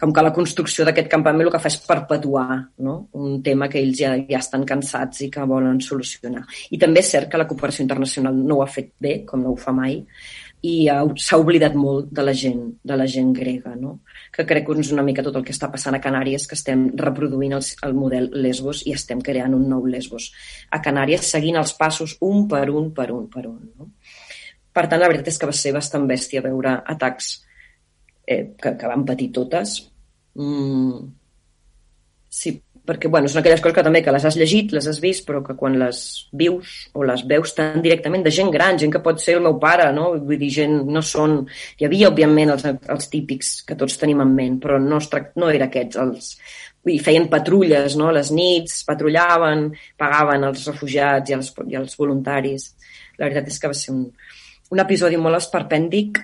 [0.00, 2.96] com que la construcció d'aquest campament el que fa és perpetuar no?
[3.20, 6.44] un tema que ells ja, ja estan cansats i que volen solucionar.
[6.72, 9.54] I també és cert que la cooperació internacional no ho ha fet bé, com no
[9.54, 10.00] ho fa mai,
[10.64, 10.74] i
[11.20, 13.98] s'ha oblidat molt de la gent, de la gent grega, no?
[14.32, 16.86] que crec que és una mica tot el que està passant a Canàries, que estem
[16.96, 20.30] reproduint el, el model Lesbos i estem creant un nou Lesbos
[20.72, 23.60] a Canàries, seguint els passos un per un, per un, per un.
[23.76, 23.90] No?
[24.74, 27.28] Per tant, la veritat és que va ser bastant bèstia veure atacs
[28.26, 29.76] eh, que, que van patir totes.
[30.40, 31.04] Mm,
[32.40, 35.24] sí, perquè bueno, són aquelles coses que també que les has llegit, les has vist,
[35.24, 35.98] però que quan les
[36.36, 39.56] vius o les veus tan directament de gent gran, gent que pot ser el meu
[39.60, 40.10] pare, no?
[40.20, 41.38] Vull dir, gent, no són...
[41.80, 45.32] Hi havia, òbviament, els, els típics que tots tenim en ment, però no, es tract...
[45.40, 46.30] no era aquests, els...
[46.84, 48.12] Vull dir, feien patrulles, no?
[48.12, 49.70] Les nits, patrullaven,
[50.00, 52.68] pagaven els refugiats i els, i els voluntaris.
[53.16, 54.04] La veritat és que va ser un,
[54.76, 56.20] un episodi molt esperpèndic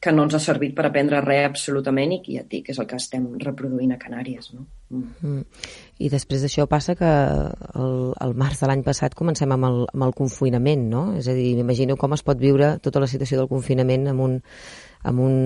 [0.00, 2.78] que no ens ha servit per aprendre res absolutament i que ja et dic, és
[2.78, 4.52] el que estem reproduint a Canàries.
[4.54, 4.66] No?
[4.94, 5.08] Mm.
[5.26, 5.64] Mm.
[6.06, 10.06] I després d'això passa que el, el març de l'any passat comencem amb el, amb
[10.06, 11.02] el confinament, no?
[11.18, 14.38] És a dir, m'imagino com es pot viure tota la situació del confinament amb un,
[15.10, 15.36] amb un,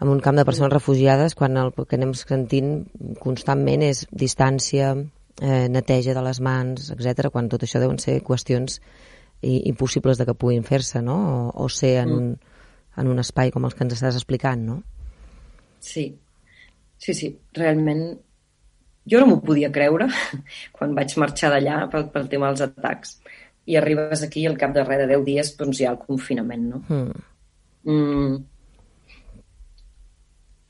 [0.00, 2.74] amb un camp de persones refugiades quan el que anem sentint
[3.20, 4.94] constantment és distància,
[5.44, 7.28] eh, neteja de les mans, etc.
[7.28, 8.80] quan tot això deuen ser qüestions
[9.40, 11.16] impossibles de que puguin fer-se, no?
[11.52, 12.16] O, o ser en, mm.
[12.16, 12.49] un,
[13.00, 14.80] en un espai com els que ens estàs explicant, no?
[15.80, 16.06] Sí,
[17.00, 18.04] sí, sí, realment
[19.10, 20.06] jo no m'ho podia creure
[20.76, 23.16] quan vaig marxar d'allà pel, pel tema dels atacs
[23.70, 26.68] i arribes aquí al cap de res de 10 dies doncs hi ha el confinament,
[26.74, 26.82] no?
[26.88, 27.26] Mm.
[27.90, 28.38] Mm.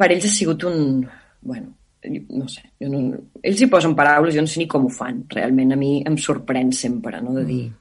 [0.01, 1.05] Per ells ha sigut un...
[1.41, 1.75] Bueno,
[2.07, 3.01] no sé, jo no,
[3.45, 5.75] ells hi posen paraules, jo no sé ni com ho fan, realment.
[5.75, 7.81] A mi em sorprèn sempre, no?, de dir, mm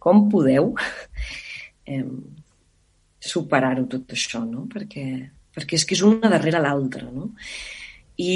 [0.00, 0.72] com podeu
[1.86, 2.04] eh,
[3.20, 4.64] superar-ho tot això, no?
[4.72, 5.04] Perquè,
[5.54, 7.30] perquè és que és una darrere l'altra, no?
[8.20, 8.32] I,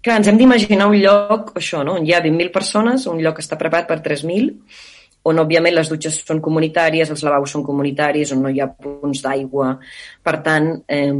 [0.00, 1.98] clar, ens hem d'imaginar un lloc, això, no?
[2.00, 4.54] On hi ha 20.000 persones, un lloc que està preparat per 3.000,
[5.28, 9.20] on òbviament les dutxes són comunitàries, els lavabos són comunitaris, on no hi ha punts
[9.26, 9.74] d'aigua.
[10.24, 11.12] Per tant, eh,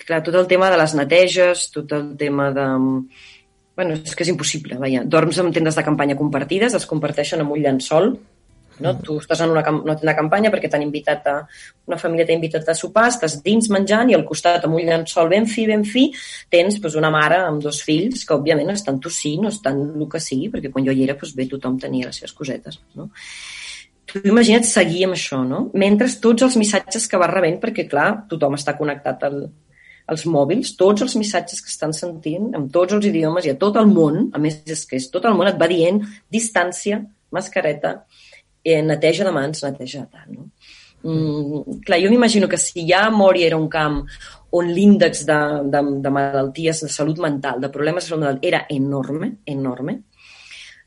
[0.00, 2.66] clar, tot el tema de les neteges, tot el tema de...
[3.74, 5.02] Bueno, és que és impossible, vaja.
[5.04, 8.12] Dorms en tendes de campanya compartides, es comparteixen amb un llençol,
[8.80, 8.92] no?
[8.92, 9.02] Mm.
[9.06, 11.36] Tu estàs en una, una tenda de campanya perquè t'han invitat a...
[11.84, 15.28] Una família t'ha invitat a sopar, estàs dins menjant i al costat, amb un llençol
[15.28, 16.06] ben fi, ben fi,
[16.52, 20.22] tens doncs, una mare amb dos fills que, òbviament, estan tossint o estan el que
[20.22, 22.80] sigui, perquè quan jo hi era, doncs, bé, tothom tenia les seves cosetes.
[22.96, 23.10] No?
[24.08, 25.66] Tu imagina't seguir amb això, no?
[25.80, 29.38] Mentre tots els missatges que va rebent, perquè, clar, tothom està connectat al,
[30.06, 33.78] als mòbils, tots els missatges que estan sentint, amb tots els idiomes i a tot
[33.80, 37.00] el món, a més és que és tot el món et va dient distància,
[37.34, 38.04] mascareta,
[38.64, 40.32] eh, neteja de mans, neteja de tant.
[40.32, 40.48] No?
[41.04, 44.00] Mm, clar, jo m'imagino que si ja Mòria era un camp
[44.56, 48.64] on l'índex de, de, de malalties de salut mental, de problemes de salut mental, era
[48.70, 49.98] enorme, enorme.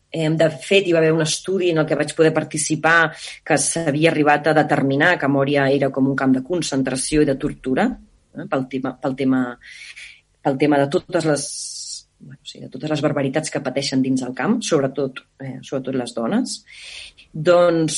[0.09, 3.11] Eh, de fet, hi va haver un estudi en el que vaig poder participar
[3.45, 7.35] que s'havia arribat a determinar que Mòria era com un camp de concentració i de
[7.37, 9.41] tortura eh, pel, tema, pel, tema,
[10.41, 11.49] pel tema de totes les
[12.19, 16.13] bueno, sí, de totes les barbaritats que pateixen dins el camp, sobretot, eh, sobretot les
[16.15, 16.55] dones.
[17.31, 17.97] Doncs,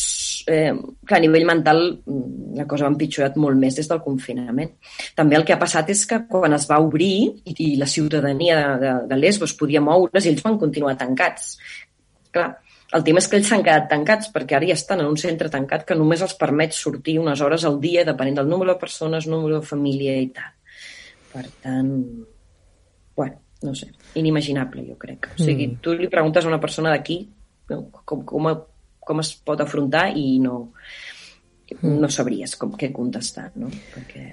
[0.51, 0.73] eh,
[1.05, 4.73] clar, a nivell mental mm, la cosa ha empitjorat molt més des del confinament.
[5.15, 7.13] També el que ha passat és que quan es va obrir
[7.45, 11.55] i, i la ciutadania de, de, de Lesbos podia moure's, ells van continuar tancats.
[12.35, 12.51] Clar,
[12.97, 15.49] el tema és que ells s'han quedat tancats perquè ara ja estan en un centre
[15.53, 19.29] tancat que només els permet sortir unes hores al dia depenent del número de persones,
[19.29, 20.55] número de família i tal.
[21.29, 21.93] Per tant,
[23.15, 25.31] bueno, no sé, inimaginable, jo crec.
[25.35, 25.79] O sigui, mm.
[25.83, 27.21] tu li preguntes a una persona d'aquí
[27.69, 28.49] com, com,
[28.99, 30.59] com es pot afrontar i no,
[31.83, 33.71] no sabries com què contestar, no?
[33.93, 34.27] Perquè...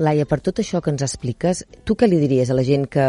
[0.00, 3.06] Laia, per tot això que ens expliques, tu què li diries a la gent que,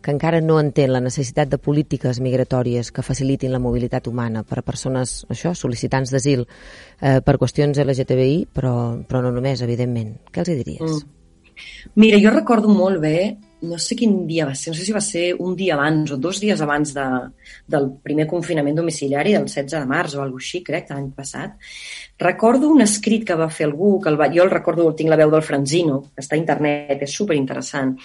[0.00, 4.62] que encara no entén la necessitat de polítiques migratòries que facilitin la mobilitat humana per
[4.62, 8.72] a persones, això, sol·licitants d'asil eh, per qüestions LGTBI, però,
[9.04, 10.14] però no només, evidentment.
[10.32, 10.96] Què els hi diries?
[10.96, 11.12] Mm.
[12.00, 13.18] Mira, jo recordo molt bé
[13.62, 16.18] no sé quin dia va ser, no sé si va ser un dia abans o
[16.20, 17.06] dos dies abans de,
[17.66, 21.56] del primer confinament domiciliari, del 16 de març o alguna així, crec, l'any passat.
[22.20, 25.20] Recordo un escrit que va fer algú, que el va, jo el recordo, tinc la
[25.20, 27.96] veu del Franzino, que està a internet, és superinteressant,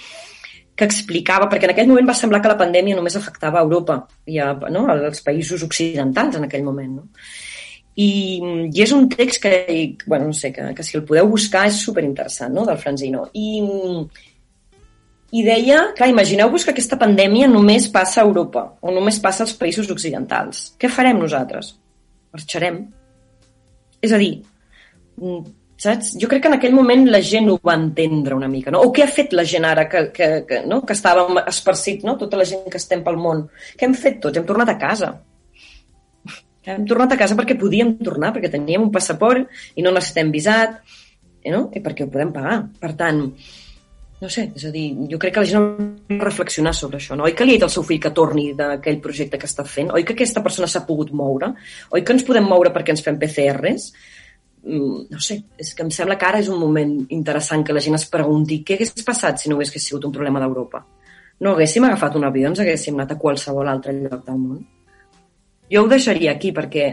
[0.76, 4.00] que explicava, perquè en aquell moment va semblar que la pandèmia només afectava a Europa
[4.32, 7.02] i a, no, als països occidentals en aquell moment.
[7.02, 7.10] No?
[8.00, 8.10] I,
[8.72, 9.54] i és un text que,
[10.08, 13.28] bueno, no sé, que, que si el podeu buscar és superinteressant, no?, del Franzino.
[13.36, 13.60] I
[15.32, 19.54] i deia, clar, imagineu-vos que aquesta pandèmia només passa a Europa o només passa als
[19.56, 20.74] països occidentals.
[20.80, 21.72] Què farem nosaltres?
[22.36, 22.82] Marxarem.
[24.04, 24.34] És a dir,
[25.16, 25.40] mm,
[25.80, 26.12] saps?
[26.20, 28.84] Jo crec que en aquell moment la gent ho va entendre una mica, no?
[28.84, 30.82] O què ha fet la gent ara que, que, que, no?
[30.86, 32.18] que estàvem esparcit, no?
[32.20, 33.48] Tota la gent que estem pel món.
[33.78, 34.38] Què hem fet tots?
[34.38, 35.14] Hem tornat a casa.
[36.62, 40.82] Hem tornat a casa perquè podíem tornar, perquè teníem un passaport i no necessitem visat,
[41.50, 41.70] no?
[41.74, 42.60] i perquè ho podem pagar.
[42.82, 43.24] Per tant,
[44.22, 47.16] no sé, és a dir, jo crec que la gent ha de reflexionar sobre això,
[47.18, 47.26] no?
[47.26, 49.90] Oi que li ha dit al seu fill que torni d'aquell projecte que està fent?
[49.98, 51.50] Oi que aquesta persona s'ha pogut moure?
[51.90, 53.88] Oi que ens podem moure perquè ens fem PCRs?
[54.62, 57.82] Mm, no sé, és que em sembla que ara és un moment interessant que la
[57.82, 60.84] gent es pregunti què hagués passat si no hagués sigut un problema d'Europa.
[61.42, 64.62] No haguéssim agafat un avió, ens haguéssim anat a qualsevol altre lloc del món.
[65.72, 66.92] Jo ho deixaria aquí perquè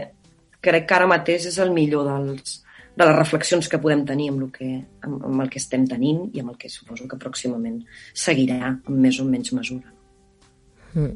[0.65, 2.63] crec que ara mateix és el millor dels,
[2.99, 4.69] de les reflexions que podem tenir amb el que,
[5.07, 7.79] amb, amb el que estem tenint i amb el que suposo que pròximament
[8.11, 9.93] seguirà amb més o menys mesura.
[10.93, 11.15] Mm.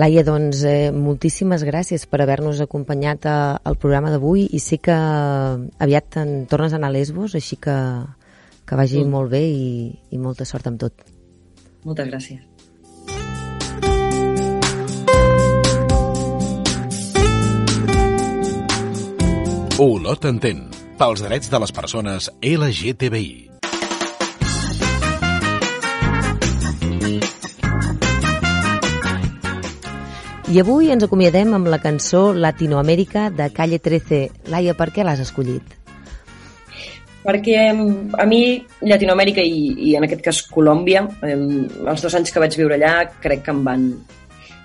[0.00, 4.94] Laia, doncs, eh, moltíssimes gràcies per haver-nos acompanyat a, al programa d'avui i sé que
[4.96, 7.76] aviat en tornes a anar a Lesbos, així que,
[8.68, 9.12] que vagi mm.
[9.16, 9.68] molt bé i,
[10.12, 11.04] i molta sort amb tot.
[11.84, 12.48] Moltes gràcies.
[19.82, 20.68] Olot entén,
[21.02, 23.30] pels drets de les persones LGTBI.
[30.52, 34.20] I avui ens acomiadem amb la cançó Latinoamèrica de Calle 13.
[34.52, 35.74] Laia, per què l'has escollit?
[37.26, 38.42] Perquè a mi
[38.86, 43.42] Llatinoamèrica i, i en aquest cas Colòmbia, els dos anys que vaig viure allà crec
[43.48, 43.90] que em van,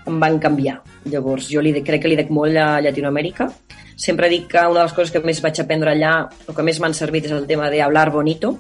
[0.06, 0.84] em van canviar.
[1.10, 3.50] Llavors jo li de, crec que li dec molt a Llatinoamèrica.
[3.98, 6.14] Sempre dic que una de les coses que més vaig aprendre allà
[6.48, 8.54] o que més m'han servit és el tema de hablar bonito.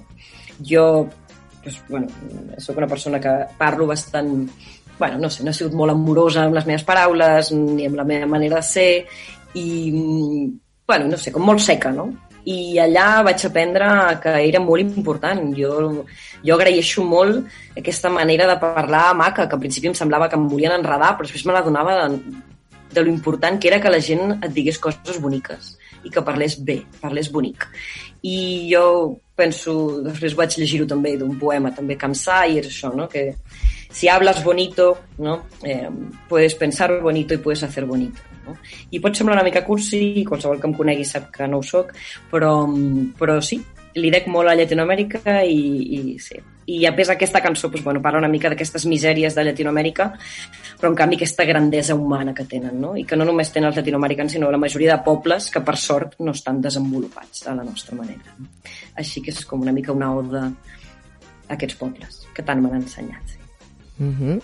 [0.66, 1.08] Jo
[1.64, 2.08] pues, bueno,
[2.58, 4.48] sóc una persona que parlo bastant
[4.98, 8.06] bueno, no sé, no he sigut molt amorosa amb les meves paraules ni amb la
[8.08, 8.92] meva manera de ser
[9.54, 9.68] i,
[10.88, 12.08] bueno, no sé, com molt seca, no?
[12.48, 13.88] I allà vaig aprendre
[14.24, 15.42] que era molt important.
[15.58, 15.72] Jo,
[16.48, 20.48] jo agraeixo molt aquesta manera de parlar maca, que al principi em semblava que em
[20.48, 22.38] volien enredar, però després me l'adonava de,
[22.94, 25.76] de lo important que era que la gent et digués coses boniques
[26.06, 27.68] i que parlés bé, parlés bonic.
[28.24, 28.84] I jo
[29.38, 33.08] penso, després vaig llegir-ho també d'un poema, també Kamsa, i això, no?
[33.10, 33.34] que
[33.92, 35.44] si hablas bonito, ¿no?
[35.64, 35.90] Eh,
[36.30, 38.22] puedes pensar bonito i puedes hacer bonito.
[38.46, 38.56] No?
[38.92, 41.94] I pot semblar una mica cursi, qualsevol que em conegui sap que no ho soc,
[42.32, 42.52] però,
[43.20, 43.60] però sí,
[43.98, 45.58] li dec molt a Llatinoamèrica i,
[45.98, 46.40] i sí.
[46.68, 50.10] I a més aquesta cançó doncs, bueno, parla una mica d'aquestes misèries de Llatinoamèrica,
[50.80, 52.92] però en canvi aquesta grandesa humana que tenen, no?
[53.00, 56.20] I que no només tenen els llatinoamericans, sinó la majoria de pobles que per sort
[56.20, 58.36] no estan desenvolupats a la nostra manera.
[59.00, 63.24] Així que és com una mica una oda a aquests pobles que tant m'han ensenyat.
[63.32, 63.44] Sí.
[63.98, 64.42] Mm -hmm.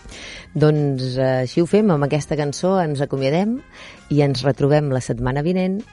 [0.54, 3.62] Doncs eh, així ho fem, amb aquesta cançó ens acomiadem
[4.10, 5.84] i ens retrobem la setmana vinent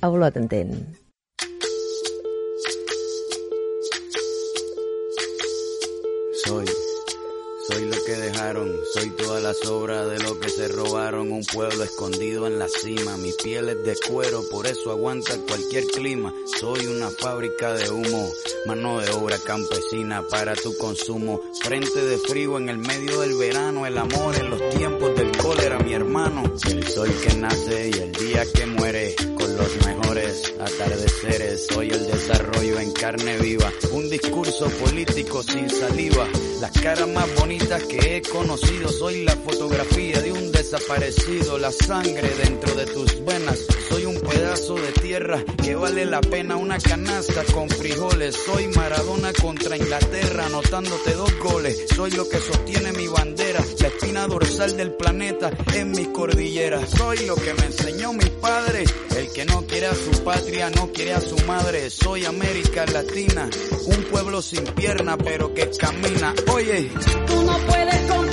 [0.00, 0.96] a Olot Entén.
[8.96, 11.30] Soy toda la sobra de lo que se robaron.
[11.30, 15.84] Un pueblo escondido en la cima, mi piel es de cuero, por eso aguanta cualquier
[15.84, 16.32] clima.
[16.58, 18.30] Soy una fábrica de humo,
[18.66, 21.42] mano de obra campesina para tu consumo.
[21.62, 25.78] Frente de frío en el medio del verano, el amor en los tiempos del cólera,
[25.80, 26.44] mi hermano.
[26.66, 29.95] El sol que nace y el día que muere, con los mejores
[30.60, 31.66] atardeceres.
[31.66, 36.26] Soy el desarrollo en carne viva, un discurso político sin saliva.
[36.60, 38.88] Las caras más bonitas que he conocido.
[38.88, 43.64] Soy la fotografía de un desaparecido, la sangre dentro de tus venas.
[43.88, 48.34] Soy un pedazo de tierra que vale la pena una canasta con frijoles.
[48.34, 51.86] Soy Maradona contra Inglaterra, anotándote dos goles.
[51.94, 56.90] Soy lo que sostiene mi bandera, la espina dorsal del planeta en mis cordilleras.
[56.90, 58.84] Soy lo que me enseñó mi padre,
[59.16, 61.90] el que no quiere a su patria, no quiere a su madre.
[61.90, 63.48] Soy América Latina,
[63.86, 66.34] un pueblo sin pierna pero que camina.
[66.52, 66.90] Oye,
[67.44, 68.25] no puedes comprar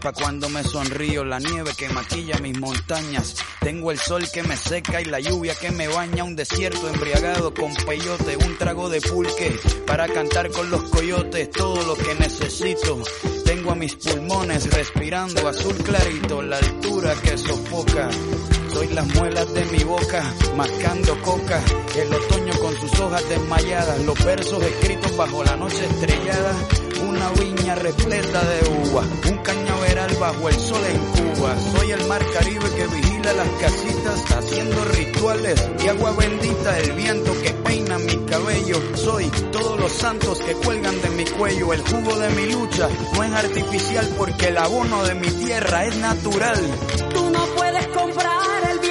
[0.00, 3.34] pa' cuando me sonrío, la nieve que maquilla mis montañas.
[3.60, 7.52] Tengo el sol que me seca y la lluvia que me baña, un desierto embriagado
[7.52, 13.02] con peyote, un trago de pulque para cantar con los coyotes, todo lo que necesito.
[13.44, 18.10] Tengo a mis pulmones respirando azul clarito, la altura que sofoca.
[18.78, 20.22] Soy las muelas de mi boca,
[20.56, 21.60] mascando coca.
[21.96, 26.54] El otoño con sus hojas desmayadas, los versos escritos bajo la noche estrellada
[27.02, 31.56] una viña repleta de uva, un cañaveral bajo el sol en Cuba.
[31.76, 37.32] Soy el mar Caribe que vigila las casitas haciendo rituales y agua bendita, el viento
[37.42, 38.80] que peina mi cabello.
[38.96, 43.24] Soy todos los santos que cuelgan de mi cuello, el jugo de mi lucha no
[43.24, 46.60] es artificial porque el abono de mi tierra es natural.
[47.98, 48.87] Comprar el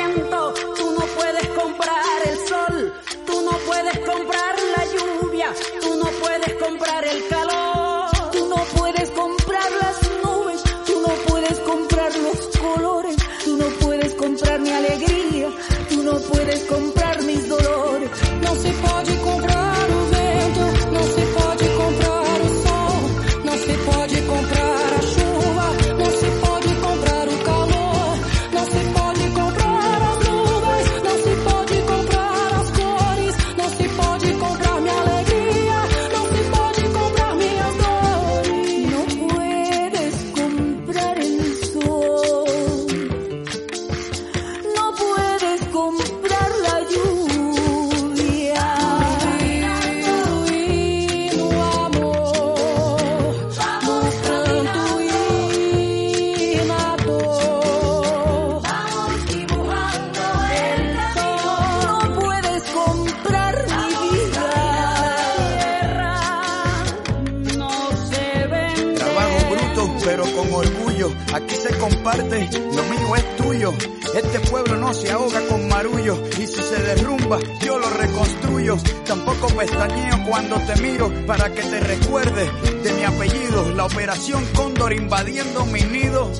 [80.38, 82.52] cuando te miro para que te recuerde
[82.84, 83.74] de mi apellido.
[83.74, 86.32] La operación Cóndor invadiendo mi nido.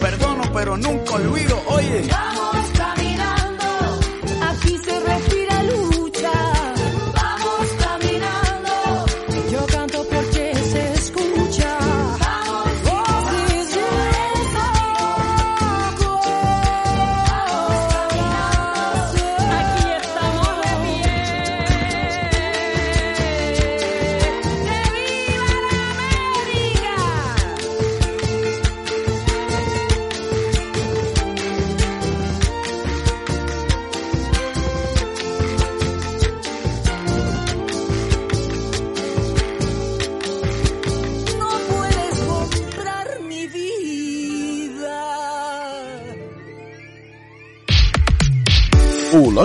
[0.00, 1.62] Perdono, pero nunca olvido.
[1.66, 2.02] Oye.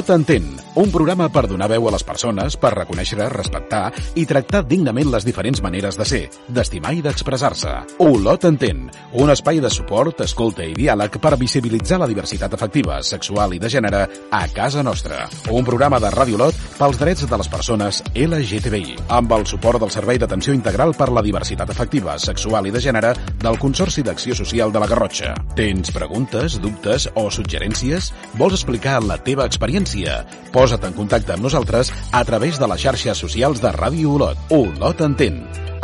[0.07, 4.61] Olot entén, un programa per donar veu a les persones, per reconèixer, respectar i tractar
[4.69, 6.19] dignament les diferents maneres de ser,
[6.53, 7.71] d'estimar i d'expressar-se.
[8.05, 8.83] Olot entén,
[9.17, 13.71] un espai de suport, escolta i diàleg per visibilitzar la diversitat afectiva, sexual i de
[13.73, 15.23] gènere a casa nostra.
[15.49, 19.93] Un programa de Ràdio Olot pels drets de les persones LGTBI, amb el suport del
[19.93, 24.69] Servei d'Atenció Integral per la Diversitat Afectiva, Sexual i de Gènere del Consorci d'Acció Social
[24.69, 25.33] de la Garrotxa.
[25.57, 28.13] Tens preguntes, dubtes o suggerències?
[28.37, 30.21] Vols explicar la teva experiència?
[30.67, 34.39] Posa't en contacte amb nosaltres a través de les xarxes socials de Ràdio Olot.
[34.51, 35.37] Olot entén.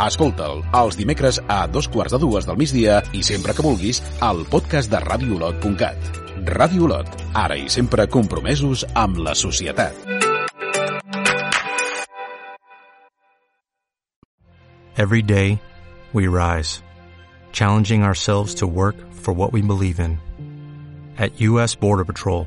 [0.04, 4.42] Escolta'l els dimecres a dos quarts de dues del migdia i sempre que vulguis al
[4.52, 6.20] podcast de radioolot.cat.
[6.50, 9.96] Ràdio Olot, ara i sempre compromesos amb la societat.
[14.98, 15.62] Every day,
[16.12, 16.82] we rise,
[17.52, 20.20] challenging ourselves to work for what we believe in.
[21.16, 21.74] At U.S.
[21.74, 22.46] Border Patrol,